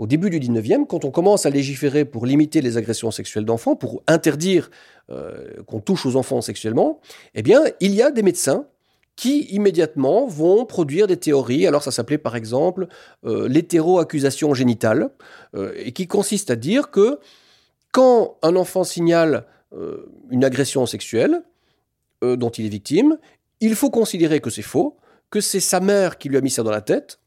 [0.00, 3.76] au début du 19e, quand on commence à légiférer pour limiter les agressions sexuelles d'enfants,
[3.76, 4.70] pour interdire
[5.10, 7.00] euh, qu'on touche aux enfants sexuellement,
[7.34, 8.64] eh bien, il y a des médecins
[9.14, 11.66] qui immédiatement vont produire des théories.
[11.66, 12.88] Alors ça s'appelait par exemple
[13.26, 15.10] euh, l'hétéroaccusation génitale,
[15.54, 17.18] euh, et qui consiste à dire que
[17.92, 19.46] quand un enfant signale
[20.32, 21.42] une agression sexuelle
[22.22, 23.18] dont il est victime,
[23.60, 24.96] il faut considérer que c'est faux,
[25.30, 27.20] que c'est sa mère qui lui a mis ça dans la tête,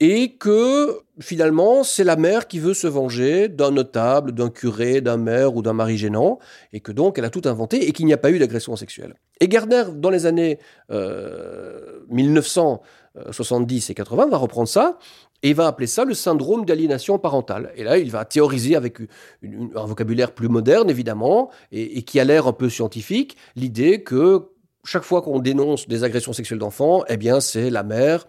[0.00, 5.18] et que finalement c'est la mère qui veut se venger d'un notable, d'un curé, d'un
[5.18, 6.38] maire ou d'un mari gênant,
[6.72, 9.14] et que donc elle a tout inventé et qu'il n'y a pas eu d'agression sexuelle.
[9.40, 10.58] Et Gardner, dans les années
[10.90, 14.98] 1970 euh, et 80, va reprendre ça
[15.42, 17.72] et va appeler ça le syndrome d'aliénation parentale.
[17.74, 18.98] Et là, il va théoriser avec
[19.42, 24.50] un vocabulaire plus moderne, évidemment, et, et qui a l'air un peu scientifique, l'idée que
[24.84, 28.26] chaque fois qu'on dénonce des agressions sexuelles d'enfants, eh bien, c'est la mère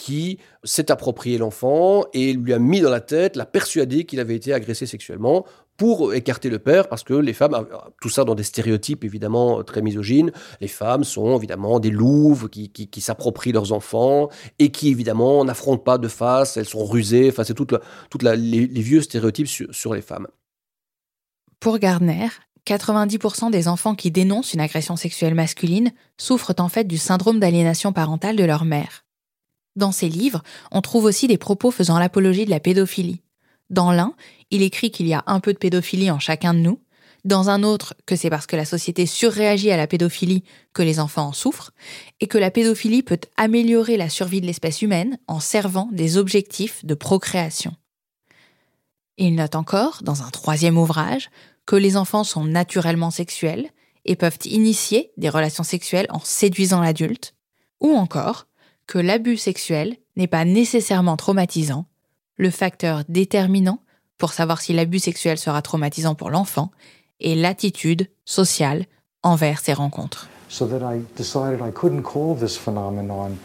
[0.00, 4.34] qui s'est approprié l'enfant et lui a mis dans la tête, l'a persuadé qu'il avait
[4.34, 5.44] été agressé sexuellement
[5.76, 7.66] pour écarter le père, parce que les femmes,
[8.00, 10.32] tout ça dans des stéréotypes évidemment très misogynes,
[10.62, 15.98] les femmes sont évidemment des louves qui, s'approprient leurs enfants et qui évidemment n'affrontent pas
[15.98, 17.74] de face, elles sont rusées, enfin c'est toute
[18.22, 20.28] les, vieux stéréotypes sur les femmes.
[21.60, 22.28] Pour Gardner,
[22.66, 27.92] 90% des enfants qui dénoncent une agression sexuelle masculine souffrent en fait du syndrome d'aliénation
[27.92, 29.04] parentale de leur mère.
[29.80, 33.22] Dans ses livres, on trouve aussi des propos faisant l'apologie de la pédophilie.
[33.70, 34.12] Dans l'un,
[34.50, 36.82] il écrit qu'il y a un peu de pédophilie en chacun de nous.
[37.24, 41.00] Dans un autre, que c'est parce que la société surréagit à la pédophilie que les
[41.00, 41.72] enfants en souffrent,
[42.20, 46.84] et que la pédophilie peut améliorer la survie de l'espèce humaine en servant des objectifs
[46.84, 47.72] de procréation.
[49.16, 51.30] il note encore, dans un troisième ouvrage,
[51.64, 53.70] que les enfants sont naturellement sexuels
[54.04, 57.32] et peuvent initier des relations sexuelles en séduisant l'adulte,
[57.80, 58.46] ou encore
[58.90, 61.86] que l'abus sexuel n'est pas nécessairement traumatisant,
[62.36, 63.78] le facteur déterminant
[64.18, 66.72] pour savoir si l'abus sexuel sera traumatisant pour l'enfant
[67.20, 68.86] est l'attitude sociale
[69.22, 70.28] envers ces rencontres.
[70.48, 73.38] So that I decided I couldn't call this phenomenon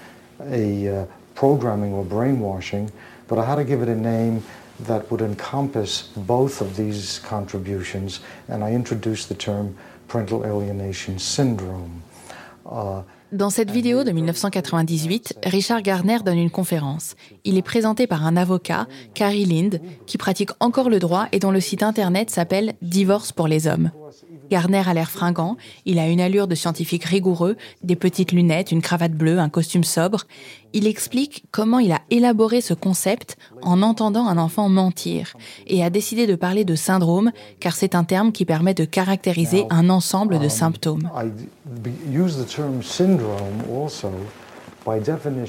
[0.52, 1.06] a uh,
[1.36, 2.90] programming or brainwashing,
[3.30, 4.42] but I had to give it a name
[4.88, 9.76] that would encompass both of these contributions, and I introduced the term
[10.08, 12.02] parental alienation syndrome.
[12.66, 17.16] Uh, dans cette vidéo de 1998, Richard Gardner donne une conférence.
[17.44, 21.52] Il est présenté par un avocat, Carrie Lind, qui pratique encore le droit et dont
[21.52, 23.92] le site internet s'appelle Divorce pour les hommes.
[24.50, 28.82] Garner a l'air fringant, il a une allure de scientifique rigoureux, des petites lunettes, une
[28.82, 30.24] cravate bleue, un costume sobre.
[30.74, 35.34] Il explique comment il a élaboré ce concept en entendant un enfant mentir
[35.68, 39.66] et a décidé de parler de syndrome car c'est un terme qui permet de caractériser
[39.70, 41.10] un ensemble de symptômes.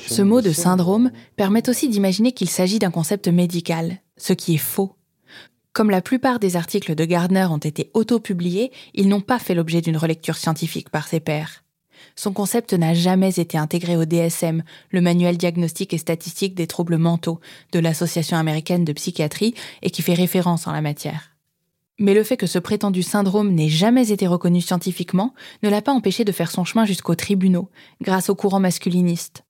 [0.09, 4.59] Ce mot de syndrome permet aussi d'imaginer qu'il s'agit d'un concept médical, ce qui est
[4.59, 4.92] faux.
[5.77, 9.83] Comme la plupart des articles de Gardner ont été auto-publiés, ils n'ont pas fait l'objet
[9.83, 11.65] d'une relecture scientifique par ses pairs.
[12.15, 16.97] Son concept n'a jamais été intégré au DSM, le manuel diagnostique et statistique des troubles
[16.97, 17.41] mentaux
[17.73, 21.37] de l'Association américaine de psychiatrie et qui fait référence en la matière.
[21.99, 25.93] Mais le fait que ce prétendu syndrome n'ait jamais été reconnu scientifiquement ne l'a pas
[25.93, 27.69] empêché de faire son chemin jusqu'aux tribunaux,
[28.01, 29.45] grâce au courant masculiniste.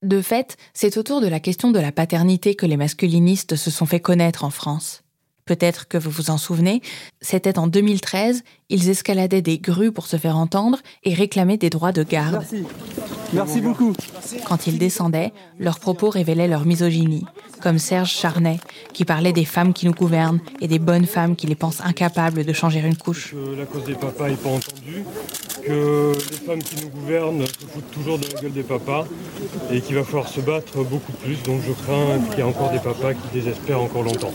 [0.00, 3.84] De fait, c'est autour de la question de la paternité que les masculinistes se sont
[3.84, 5.03] fait connaître en France.
[5.46, 6.80] Peut-être que vous vous en souvenez,
[7.20, 11.92] c'était en 2013, ils escaladaient des grues pour se faire entendre et réclamaient des droits
[11.92, 12.38] de garde.
[12.40, 12.64] Merci.
[13.34, 13.92] Merci beaucoup.
[14.46, 17.26] Quand ils descendaient, leurs propos révélaient leur misogynie,
[17.60, 18.58] comme Serge Charnet,
[18.94, 22.44] qui parlait des femmes qui nous gouvernent et des bonnes femmes qui les pensent incapables
[22.44, 23.32] de changer une couche.
[23.32, 25.04] Que la cause des papas n'est pas entendue,
[25.62, 29.06] que les femmes qui nous gouvernent se foutent toujours de la gueule des papas
[29.70, 31.42] et qu'il va falloir se battre beaucoup plus.
[31.42, 34.32] Donc je crains qu'il y ait encore des papas qui désespèrent encore longtemps.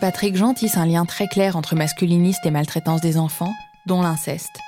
[0.00, 3.52] Patrick Jean tisse un lien très clair entre masculiniste et maltraitance des enfants,
[3.86, 4.58] dont l'inceste.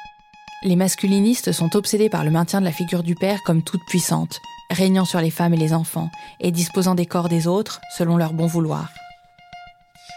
[0.62, 4.40] Les masculinistes sont obsédés par le maintien de la figure du père comme toute puissante,
[4.70, 8.32] régnant sur les femmes et les enfants, et disposant des corps des autres selon leur
[8.32, 8.90] bon vouloir.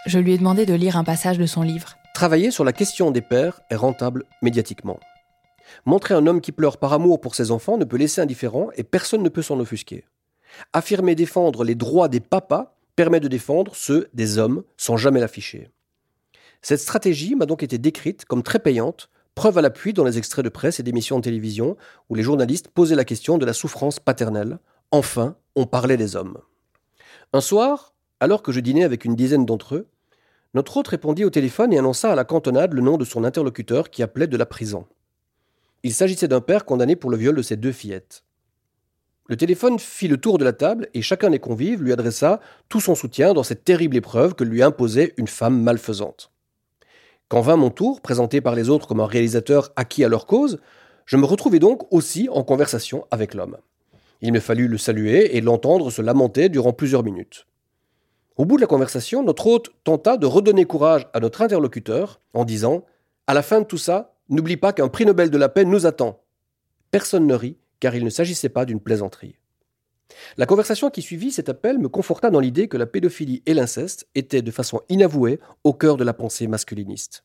[0.06, 1.98] Je lui ai demandé de lire un passage de son livre.
[2.14, 5.00] Travailler sur la question des pères est rentable médiatiquement.
[5.86, 8.84] Montrer un homme qui pleure par amour pour ses enfants ne peut laisser indifférent et
[8.84, 10.06] personne ne peut s'en offusquer.
[10.72, 15.70] Affirmer défendre les droits des papas permet de défendre ceux des hommes sans jamais l'afficher.
[16.62, 20.46] Cette stratégie m'a donc été décrite comme très payante, preuve à l'appui dans les extraits
[20.46, 21.76] de presse et d'émissions de télévision
[22.10, 24.60] où les journalistes posaient la question de la souffrance paternelle.
[24.92, 26.38] Enfin, on parlait des hommes.
[27.34, 29.88] Un soir, alors que je dînais avec une dizaine d'entre eux,
[30.54, 33.90] notre hôte répondit au téléphone et annonça à la cantonade le nom de son interlocuteur
[33.90, 34.86] qui appelait de la prison.
[35.84, 38.24] Il s'agissait d'un père condamné pour le viol de ses deux fillettes.
[39.28, 42.82] Le téléphone fit le tour de la table et chacun des convives lui adressa tout
[42.82, 46.32] son soutien dans cette terrible épreuve que lui imposait une femme malfaisante.
[47.28, 50.60] Quand vint mon tour, présenté par les autres comme un réalisateur acquis à leur cause,
[51.06, 53.58] je me retrouvai donc aussi en conversation avec l'homme.
[54.22, 57.46] Il me fallut le saluer et l'entendre se lamenter durant plusieurs minutes.
[58.38, 62.46] Au bout de la conversation, notre hôte tenta de redonner courage à notre interlocuteur en
[62.46, 62.86] disant
[63.28, 65.86] À la fin de tout ça, n'oublie pas qu'un prix Nobel de la paix nous
[65.86, 66.24] attend.
[66.92, 69.36] Personne ne rit, car il ne s'agissait pas d'une plaisanterie.
[70.38, 74.08] La conversation qui suivit cet appel me conforta dans l'idée que la pédophilie et l'inceste
[74.16, 77.24] étaient de façon inavouée au cœur de la pensée masculiniste.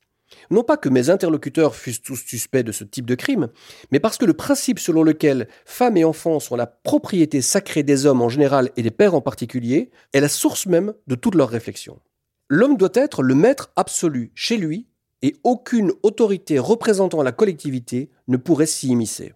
[0.51, 3.49] Non pas que mes interlocuteurs fussent tous suspects de ce type de crime,
[3.91, 8.05] mais parce que le principe selon lequel femmes et enfants sont la propriété sacrée des
[8.05, 11.49] hommes en général et des pères en particulier est la source même de toute leur
[11.49, 12.01] réflexion.
[12.49, 14.88] L'homme doit être le maître absolu chez lui
[15.23, 19.35] et aucune autorité représentant la collectivité ne pourrait s'y immiscer.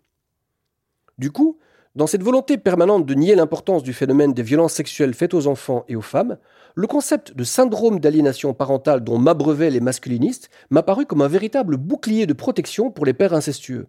[1.19, 1.59] Du coup,
[1.95, 5.85] dans cette volonté permanente de nier l'importance du phénomène des violences sexuelles faites aux enfants
[5.89, 6.39] et aux femmes,
[6.75, 11.77] le concept de syndrome d'aliénation parentale dont m'abreuvaient les masculinistes m'a paru comme un véritable
[11.77, 13.89] bouclier de protection pour les pères incestueux.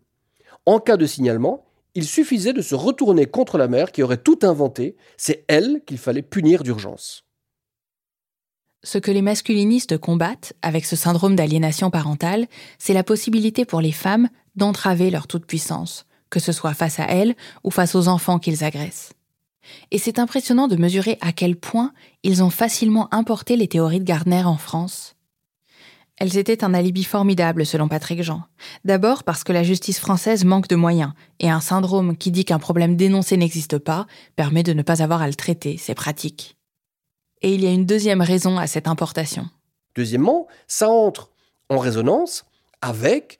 [0.65, 4.39] En cas de signalement, il suffisait de se retourner contre la mère qui aurait tout
[4.41, 7.22] inventé, c'est elle qu'il fallait punir d'urgence.
[8.83, 13.93] Ce que les masculinistes combattent avec ce syndrome d'aliénation parentale, c'est la possibilité pour les
[13.93, 18.65] femmes d'entraver leur toute-puissance, que ce soit face à elles ou face aux enfants qu'ils
[18.65, 19.13] agressent.
[19.91, 21.93] Et c'est impressionnant de mesurer à quel point
[22.23, 25.15] ils ont facilement importé les théories de Gardner en France.
[26.17, 28.43] Elles étaient un alibi formidable selon Patrick Jean.
[28.83, 32.59] D'abord parce que la justice française manque de moyens, et un syndrome qui dit qu'un
[32.59, 36.57] problème dénoncé n'existe pas permet de ne pas avoir à le traiter, c'est pratique.
[37.43, 39.49] Et il y a une deuxième raison à cette importation.
[39.95, 41.29] Deuxièmement, ça entre
[41.69, 42.45] en résonance
[42.81, 43.39] avec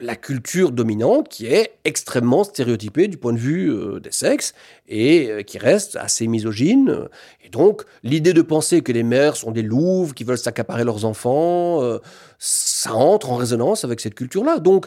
[0.00, 4.52] la culture dominante qui est extrêmement stéréotypée du point de vue euh, des sexes
[4.88, 7.08] et euh, qui reste assez misogyne.
[7.44, 11.04] Et donc, l'idée de penser que les mères sont des louves qui veulent s'accaparer leurs
[11.04, 11.98] enfants, euh,
[12.38, 14.58] ça entre en résonance avec cette culture-là.
[14.58, 14.86] Donc,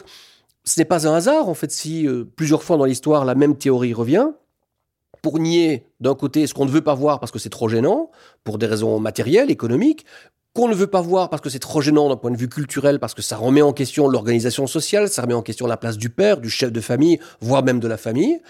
[0.64, 3.94] ce n'est pas un hasard, en fait, si plusieurs fois dans l'histoire la même théorie
[3.94, 4.30] revient
[5.26, 8.12] pour nier d'un côté ce qu'on ne veut pas voir parce que c'est trop gênant,
[8.44, 10.06] pour des raisons matérielles, économiques,
[10.54, 13.00] qu'on ne veut pas voir parce que c'est trop gênant d'un point de vue culturel,
[13.00, 16.10] parce que ça remet en question l'organisation sociale, ça remet en question la place du
[16.10, 18.40] père, du chef de famille, voire même de la famille.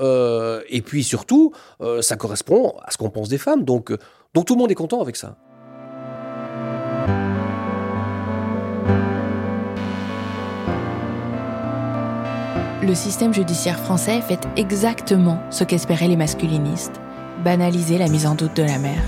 [0.00, 3.62] Euh, et puis surtout, euh, ça correspond à ce qu'on pense des femmes.
[3.62, 3.98] Donc, euh,
[4.34, 5.36] donc tout le monde est content avec ça.
[12.86, 17.00] Le système judiciaire français fait exactement ce qu'espéraient les masculinistes,
[17.42, 19.02] banaliser la mise en doute de la mère.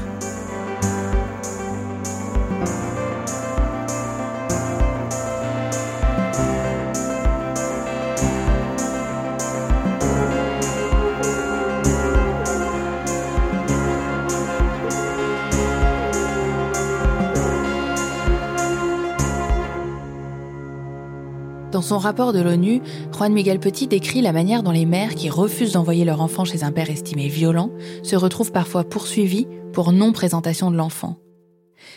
[21.77, 22.81] Dans son rapport de l'ONU,
[23.13, 26.65] Juan Miguel Petit décrit la manière dont les mères qui refusent d'envoyer leur enfant chez
[26.65, 27.71] un père estimé violent
[28.03, 31.19] se retrouvent parfois poursuivies pour non-présentation de l'enfant.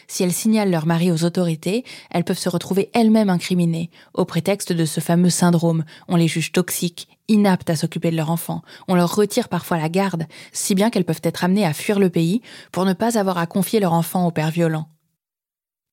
[0.09, 4.73] Si elles signalent leur mari aux autorités, elles peuvent se retrouver elles-mêmes incriminées, au prétexte
[4.73, 5.86] de ce fameux syndrome.
[6.09, 8.63] On les juge toxiques, inaptes à s'occuper de leur enfant.
[8.89, 12.09] On leur retire parfois la garde, si bien qu'elles peuvent être amenées à fuir le
[12.09, 12.41] pays
[12.73, 14.89] pour ne pas avoir à confier leur enfant au père violent.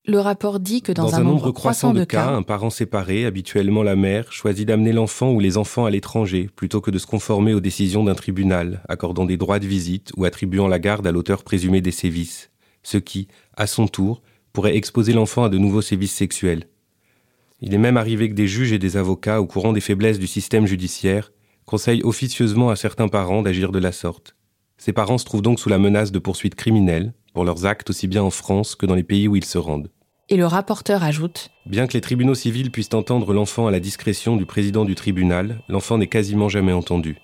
[0.08, 3.96] Le rapport dit que dans, un, nombre croissant de cas, un parent séparé, habituellement la
[3.96, 7.60] mère, choisit d'amener l'enfant ou les enfants à l'étranger plutôt que de se conformer aux
[7.60, 11.80] décisions d'un tribunal, accordant des droits de visite ou attribuant la garde à l'auteur présumé
[11.80, 12.50] des sévices,
[12.84, 13.26] ce qui,
[13.56, 16.68] à son tour, pourrait exposer l'enfant à de nouveaux sévices sexuels.
[17.60, 20.28] Il est même arrivé que des juges et des avocats, au courant des faiblesses du
[20.28, 21.32] système judiciaire,
[21.64, 24.36] conseillent officieusement à certains parents d'agir de la sorte.
[24.78, 28.06] Ces parents se trouvent donc sous la menace de poursuites criminelles pour leurs actes aussi
[28.06, 29.90] bien en France que dans les pays où ils se rendent.
[30.28, 34.36] Et le rapporteur ajoute Bien que les tribunaux civils puissent entendre l'enfant à la discrétion
[34.36, 37.18] du président du tribunal, l'enfant n'est quasiment jamais entendu.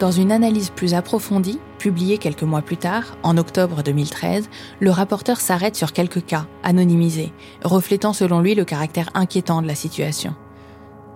[0.00, 5.40] Dans une analyse plus approfondie, publiée quelques mois plus tard, en octobre 2013, le rapporteur
[5.40, 7.32] s'arrête sur quelques cas, anonymisés,
[7.62, 10.34] reflétant selon lui le caractère inquiétant de la situation.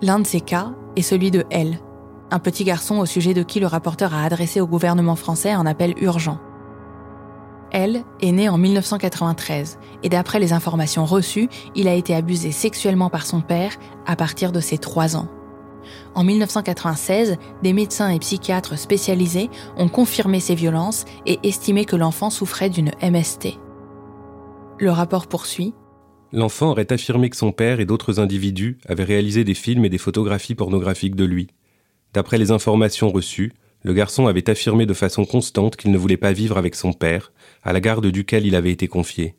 [0.01, 1.81] L'un de ces cas est celui de L,
[2.31, 5.67] un petit garçon au sujet de qui le rapporteur a adressé au gouvernement français un
[5.67, 6.39] appel urgent.
[7.73, 13.11] Elle est née en 1993 et d'après les informations reçues, il a été abusé sexuellement
[13.11, 13.73] par son père
[14.07, 15.29] à partir de ses 3 ans.
[16.15, 22.31] En 1996, des médecins et psychiatres spécialisés ont confirmé ces violences et estimé que l'enfant
[22.31, 23.59] souffrait d'une MST.
[24.79, 25.75] Le rapport poursuit.
[26.33, 29.99] L'enfant aurait affirmé que son père et d'autres individus avaient réalisé des films et des
[29.99, 31.49] photographies pornographiques de lui.
[32.15, 33.53] D'après les informations reçues,
[33.83, 37.33] le garçon avait affirmé de façon constante qu'il ne voulait pas vivre avec son père,
[37.63, 39.37] à la garde duquel il avait été confié.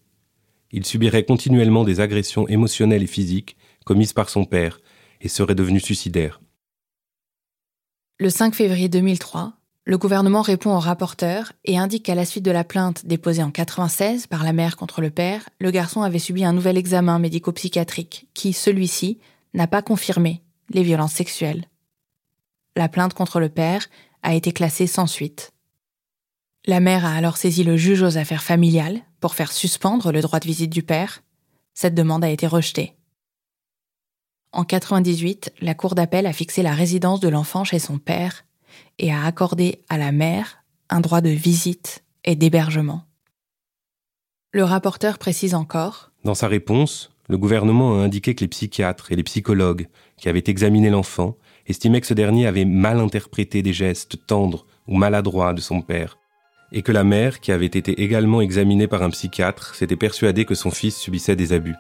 [0.72, 4.80] Il subirait continuellement des agressions émotionnelles et physiques commises par son père
[5.20, 6.42] et serait devenu suicidaire.
[8.20, 12.52] Le 5 février 2003, le gouvernement répond au rapporteur et indique qu'à la suite de
[12.52, 16.46] la plainte déposée en 96 par la mère contre le père, le garçon avait subi
[16.46, 19.20] un nouvel examen médico-psychiatrique qui, celui-ci,
[19.54, 21.66] n'a pas confirmé les violences sexuelles.
[22.76, 23.88] La plainte contre le père
[24.24, 25.52] a été classée sans suite.
[26.66, 30.40] La mère a alors saisi le juge aux affaires familiales pour faire suspendre le droit
[30.40, 31.24] de visite du père.
[31.74, 32.96] Cette demande a été rejetée.
[34.52, 38.44] En 98, la Cour d'appel a fixé la résidence de l'enfant chez son père
[39.00, 43.04] et a accordé à la mère un droit de visite et d'hébergement.
[44.52, 49.16] Le rapporteur précise encore Dans sa réponse, le gouvernement a indiqué que les psychiatres et
[49.16, 51.38] les psychologues qui avaient examiné l'enfant
[51.68, 56.18] estimaient que ce dernier avait mal interprété des gestes tendres ou maladroits de son père,
[56.72, 60.56] et que la mère, qui avait été également examinée par un psychiatre, s'était persuadée que
[60.56, 61.76] son fils subissait des abus.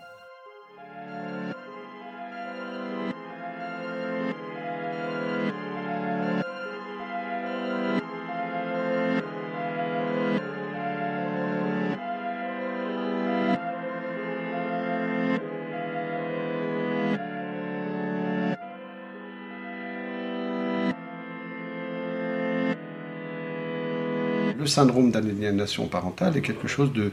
[24.72, 27.12] Syndrome d'aliénation parentale est quelque chose de,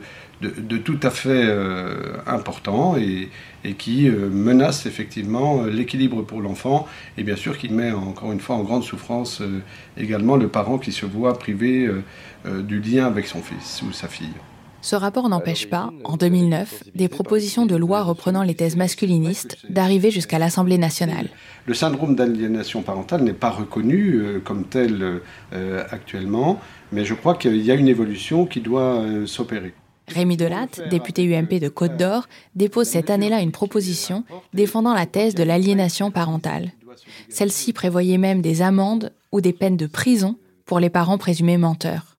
[0.79, 3.29] tout à fait euh, important et,
[3.65, 6.87] et qui euh, menace effectivement euh, l'équilibre pour l'enfant
[7.17, 9.43] et bien sûr qui met encore une fois en grande souffrance
[9.97, 11.89] également le parent qui se voit privé
[12.45, 14.39] du lien avec son fils ou sa fille.
[14.81, 20.11] Ce rapport n'empêche pas, en 2009, des propositions de loi reprenant les thèses masculinistes d'arriver
[20.11, 21.29] jusqu'à l'Assemblée nationale.
[21.67, 25.21] Le syndrome d'aliénation parentale n'est pas reconnu comme tel
[25.91, 26.61] actuellement
[26.93, 29.75] mais je crois qu'il y a une évolution qui doit euh, s'opérer.
[30.09, 34.25] Rémi Delatte, député UMP de Côte d'Or, dépose cette année-là une proposition
[34.55, 36.73] défendant la thèse de l'aliénation parentale.
[37.29, 42.18] Celle-ci prévoyait même des amendes ou des peines de prison pour les parents présumés menteurs.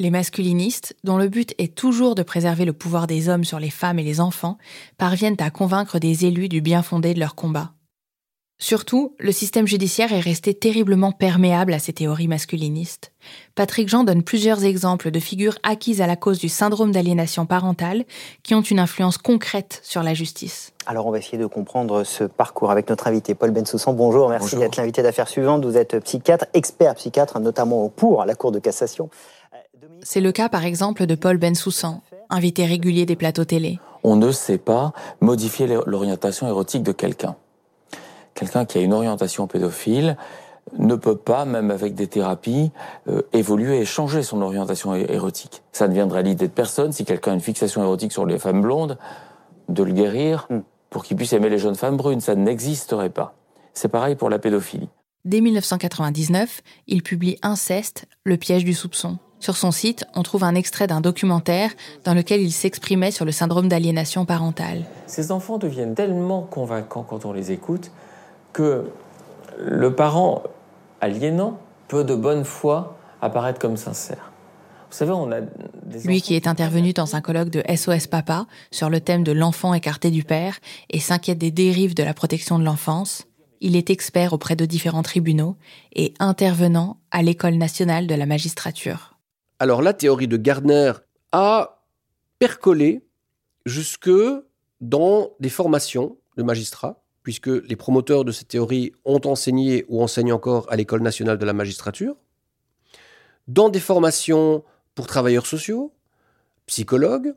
[0.00, 3.68] Les masculinistes, dont le but est toujours de préserver le pouvoir des hommes sur les
[3.68, 4.56] femmes et les enfants,
[4.96, 7.72] parviennent à convaincre des élus du bien fondé de leur combat.
[8.60, 13.12] Surtout, le système judiciaire est resté terriblement perméable à ces théories masculinistes.
[13.56, 18.04] Patrick Jean donne plusieurs exemples de figures acquises à la cause du syndrome d'aliénation parentale
[18.42, 20.72] qui ont une influence concrète sur la justice.
[20.86, 23.94] Alors on va essayer de comprendre ce parcours avec notre invité Paul Bensoussan.
[23.94, 25.64] Bonjour, merci d'être l'invité d'affaires suivante.
[25.64, 29.08] Vous êtes psychiatre, expert psychiatre, notamment pour la Cour de cassation.
[30.02, 33.78] C'est le cas par exemple de Paul Bensoussan, invité régulier des plateaux télé.
[34.04, 37.36] On ne sait pas modifier l'orientation érotique de quelqu'un
[38.38, 40.16] quelqu'un qui a une orientation pédophile
[40.78, 42.70] ne peut pas, même avec des thérapies,
[43.08, 45.62] euh, évoluer et changer son orientation érotique.
[45.72, 46.92] Ça ne viendrait à l'idée de personne.
[46.92, 48.98] Si quelqu'un a une fixation érotique sur les femmes blondes,
[49.70, 50.60] de le guérir hmm.
[50.90, 52.20] pour qu'il puisse aimer les jeunes femmes brunes.
[52.20, 53.34] Ça n'existerait pas.
[53.72, 54.90] C'est pareil pour la pédophilie.
[55.24, 59.18] Dès 1999, il publie Inceste, le piège du soupçon.
[59.40, 61.70] Sur son site, on trouve un extrait d'un documentaire
[62.04, 64.84] dans lequel il s'exprimait sur le syndrome d'aliénation parentale.
[65.06, 67.90] Ces enfants deviennent tellement convaincants quand on les écoute
[68.52, 68.90] que
[69.58, 70.42] le parent
[71.00, 74.32] aliénant peut de bonne foi apparaître comme sincère.
[74.90, 75.40] Vous savez, on a
[76.04, 79.74] Lui qui est intervenu dans un colloque de SOS Papa sur le thème de l'enfant
[79.74, 80.58] écarté du père
[80.90, 83.26] et s'inquiète des dérives de la protection de l'enfance,
[83.60, 85.56] il est expert auprès de différents tribunaux
[85.94, 89.17] et intervenant à l'École nationale de la magistrature.
[89.60, 90.92] Alors la théorie de Gardner
[91.32, 91.82] a
[92.38, 93.04] percolé
[93.66, 94.10] jusque
[94.80, 100.32] dans des formations de magistrats, puisque les promoteurs de cette théorie ont enseigné ou enseignent
[100.32, 102.16] encore à l'École nationale de la magistrature,
[103.48, 104.62] dans des formations
[104.94, 105.92] pour travailleurs sociaux,
[106.66, 107.34] psychologues,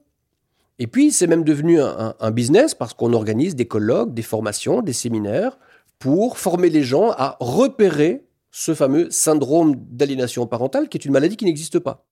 [0.78, 4.94] et puis c'est même devenu un, business parce qu'on organise des colloques, des formations, des
[4.94, 5.58] séminaires
[6.00, 11.38] pour former les gens à repérer ce fameux syndrome d'aliénation parentale qui est une maladie
[11.38, 12.06] qui n'existe pas.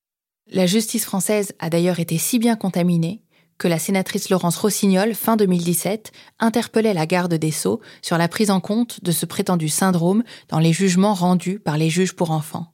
[0.52, 3.22] La justice française a d'ailleurs été si bien contaminée
[3.60, 8.50] que la sénatrice Laurence Rossignol, fin 2017, interpellait la garde des Sceaux sur la prise
[8.50, 12.74] en compte de ce prétendu syndrome dans les jugements rendus par les juges pour enfants.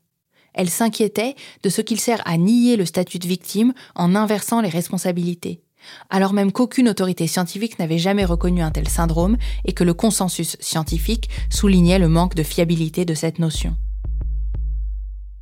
[0.54, 4.70] Elle s'inquiétait de ce qu'il sert à nier le statut de victime en inversant les
[4.70, 5.62] responsabilités,
[6.10, 10.56] alors même qu'aucune autorité scientifique n'avait jamais reconnu un tel syndrome et que le consensus
[10.62, 13.76] scientifique soulignait le manque de fiabilité de cette notion.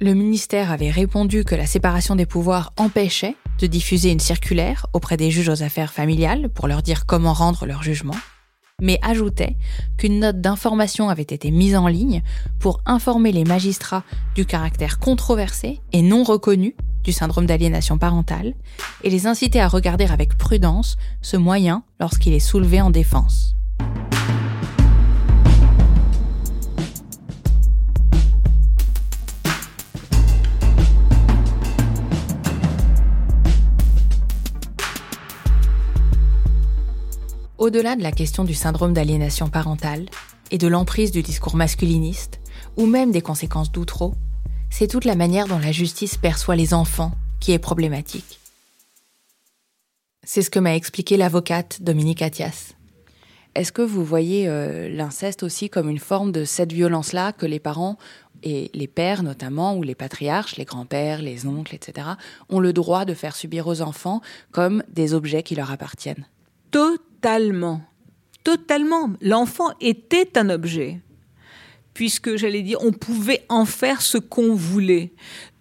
[0.03, 5.15] Le ministère avait répondu que la séparation des pouvoirs empêchait de diffuser une circulaire auprès
[5.15, 8.17] des juges aux affaires familiales pour leur dire comment rendre leur jugement,
[8.81, 9.55] mais ajoutait
[9.97, 12.21] qu'une note d'information avait été mise en ligne
[12.59, 14.03] pour informer les magistrats
[14.35, 16.75] du caractère controversé et non reconnu
[17.05, 18.55] du syndrome d'aliénation parentale
[19.05, 23.55] et les inciter à regarder avec prudence ce moyen lorsqu'il est soulevé en défense.
[37.63, 40.07] Au-delà de la question du syndrome d'aliénation parentale
[40.51, 42.41] et de l'emprise du discours masculiniste,
[42.75, 44.15] ou même des conséquences d'outreau,
[44.69, 48.41] c'est toute la manière dont la justice perçoit les enfants qui est problématique.
[50.25, 52.73] C'est ce que m'a expliqué l'avocate Dominique Attias.
[53.55, 57.61] Est-ce que vous voyez euh, l'inceste aussi comme une forme de cette violence-là que les
[57.61, 57.97] parents
[58.43, 62.09] et les pères notamment, ou les patriarches, les grands-pères, les oncles, etc.,
[62.49, 64.19] ont le droit de faire subir aux enfants
[64.51, 66.27] comme des objets qui leur appartiennent?
[67.23, 67.81] Totalement.
[68.43, 69.09] Totalement.
[69.21, 70.99] L'enfant était un objet.
[71.93, 75.13] Puisque, j'allais dire, on pouvait en faire ce qu'on voulait.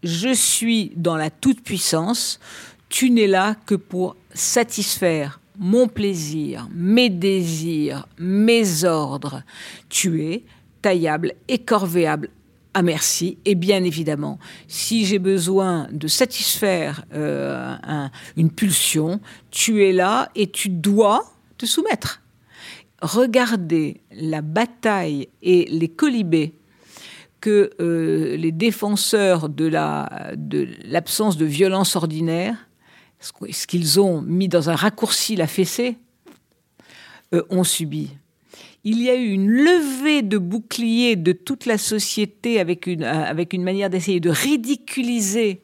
[0.03, 2.41] Je suis dans la toute-puissance.
[2.89, 9.43] Tu n'es là que pour satisfaire mon plaisir, mes désirs, mes ordres.
[9.89, 10.45] Tu es
[10.81, 12.31] taillable, écorvéable
[12.75, 13.39] à merci.
[13.45, 17.77] Et bien évidemment, si j'ai besoin de satisfaire euh,
[18.37, 21.33] une pulsion, tu es là et tu dois
[21.67, 22.23] soumettre.
[23.01, 26.55] Regardez la bataille et les colibés
[27.41, 29.67] que euh, les défenseurs de
[30.85, 32.69] l'absence de, violence ordinaire,
[33.19, 35.97] ce qu'ils ont mis dans un raccourci la fessée,
[37.35, 38.11] euh, ont subi
[38.85, 42.63] il y a eu une levée de boucliers de toute la société euh,
[43.13, 45.63] avec une manière d'essayer de ridiculiser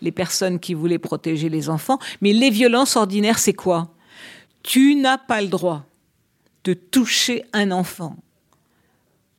[0.00, 1.98] les personnes qui voulaient protéger les enfants.
[2.20, 3.94] Mais les violences ordinaires, c'est quoi?
[4.62, 5.84] Tu n'as pas le droit
[6.64, 8.16] de toucher un enfant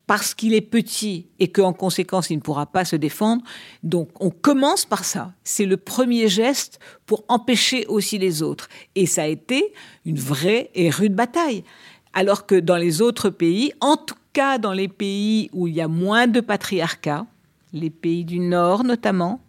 [0.06, 3.42] parce qu'il est petit et qu'en conséquence il ne pourra pas se défendre.
[3.82, 5.32] Donc on commence par ça.
[5.44, 8.68] C'est le premier geste pour empêcher aussi les autres.
[8.94, 9.72] Et ça a été
[10.04, 11.64] une vraie et rude bataille
[12.12, 15.80] alors que dans les autres pays, en tout cas dans les pays où il y
[15.80, 17.26] a moins de patriarcat,
[17.72, 19.40] les pays du Nord notamment,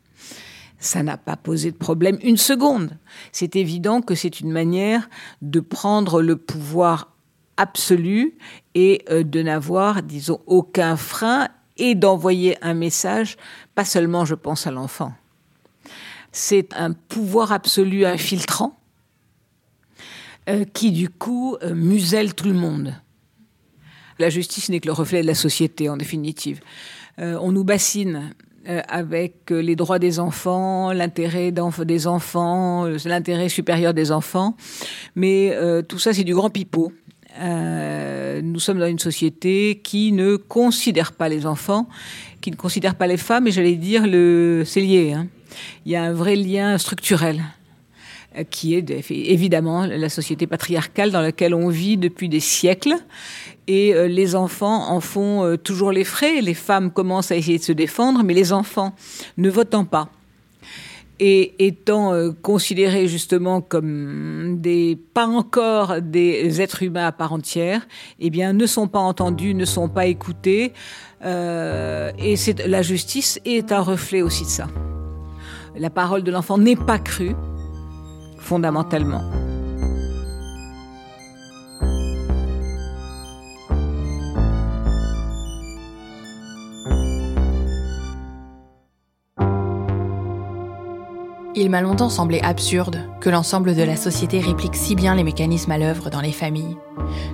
[0.86, 2.98] ça n'a pas posé de problème une seconde.
[3.32, 5.10] C'est évident que c'est une manière
[5.42, 7.12] de prendre le pouvoir
[7.58, 8.38] absolu
[8.76, 13.38] et euh, de n'avoir, disons, aucun frein et d'envoyer un message,
[13.74, 15.14] pas seulement, je pense, à l'enfant.
[16.32, 18.78] C'est un pouvoir absolu infiltrant
[20.50, 22.94] euh, qui du coup euh, muselle tout le monde.
[24.20, 26.62] La justice n'est que le reflet de la société, en définitive.
[27.18, 28.34] On nous bassine
[28.88, 34.56] avec les droits des enfants, l'intérêt des enfants, l'intérêt supérieur des enfants,
[35.16, 35.56] mais
[35.88, 36.92] tout ça c'est du grand pipeau.
[37.40, 41.88] nous sommes dans une société qui ne considère pas les enfants,
[42.42, 45.14] qui ne considère pas les femmes, et j'allais dire le, c'est lié.
[45.14, 45.28] Hein.
[45.86, 47.55] Il y a un vrai lien structurel euh,
[48.44, 52.96] qui est évidemment la société patriarcale dans laquelle on vit depuis des siècles.
[53.68, 56.42] Et euh, les enfants en font euh, toujours les frais.
[56.42, 58.94] Les femmes commencent à essayer de se défendre, mais les enfants,
[59.38, 60.10] ne votant pas,
[61.20, 67.88] et étant considérés justement comme des pas encore des êtres humains à part entière,
[68.20, 70.74] eh bien ne sont pas entendus, ne sont pas écoutés,
[71.24, 72.36] et
[72.68, 74.68] la justice est un reflet aussi de ça.
[75.78, 77.36] La parole de l'enfant n'est pas crue,
[78.46, 79.24] fondamentalement.
[91.58, 95.72] Il m'a longtemps semblé absurde que l'ensemble de la société réplique si bien les mécanismes
[95.72, 96.78] à l'œuvre dans les familles,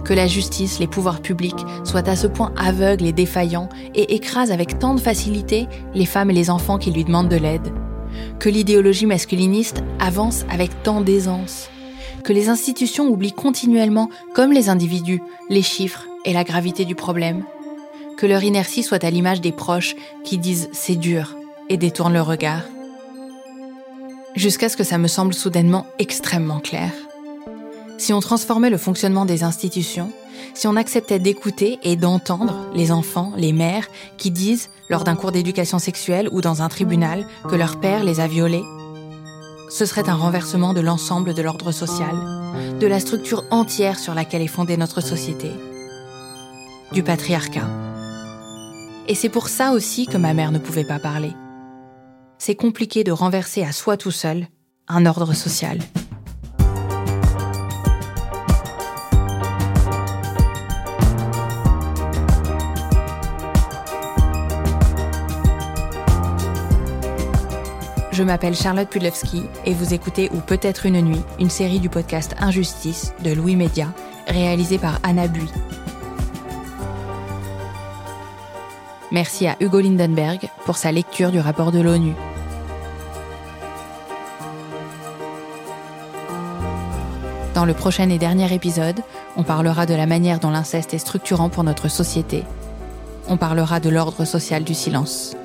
[0.05, 4.51] que la justice, les pouvoirs publics soient à ce point aveugles et défaillants et écrasent
[4.51, 7.73] avec tant de facilité les femmes et les enfants qui lui demandent de l'aide,
[8.41, 11.69] que l'idéologie masculiniste avance avec tant d'aisance,
[12.23, 17.43] que les institutions oublient continuellement, comme les individus, les chiffres et la gravité du problème,
[18.17, 21.35] que leur inertie soit à l'image des proches qui disent c'est dur
[21.69, 22.63] et détournent le regard.
[24.35, 26.91] Jusqu'à ce que ça me semble soudainement extrêmement clair.
[28.01, 30.11] Si on transformait le fonctionnement des institutions,
[30.55, 33.85] si on acceptait d'écouter et d'entendre les enfants, les mères
[34.17, 38.19] qui disent, lors d'un cours d'éducation sexuelle ou dans un tribunal, que leur père les
[38.19, 38.63] a violés,
[39.69, 42.15] ce serait un renversement de l'ensemble de l'ordre social,
[42.79, 45.51] de la structure entière sur laquelle est fondée notre société,
[46.93, 47.69] du patriarcat.
[49.07, 51.33] Et c'est pour ça aussi que ma mère ne pouvait pas parler.
[52.39, 54.47] C'est compliqué de renverser à soi tout seul
[54.87, 55.77] un ordre social.
[68.11, 72.35] Je m'appelle Charlotte Pudlewski et vous écoutez Ou peut-être une nuit, une série du podcast
[72.39, 73.93] Injustice de Louis Média,
[74.27, 75.49] réalisée par Anna Bui.
[79.11, 82.13] Merci à Hugo Lindenberg pour sa lecture du rapport de l'ONU.
[87.53, 88.99] Dans le prochain et dernier épisode,
[89.37, 92.43] on parlera de la manière dont l'inceste est structurant pour notre société.
[93.29, 95.35] On parlera de l'ordre social du silence.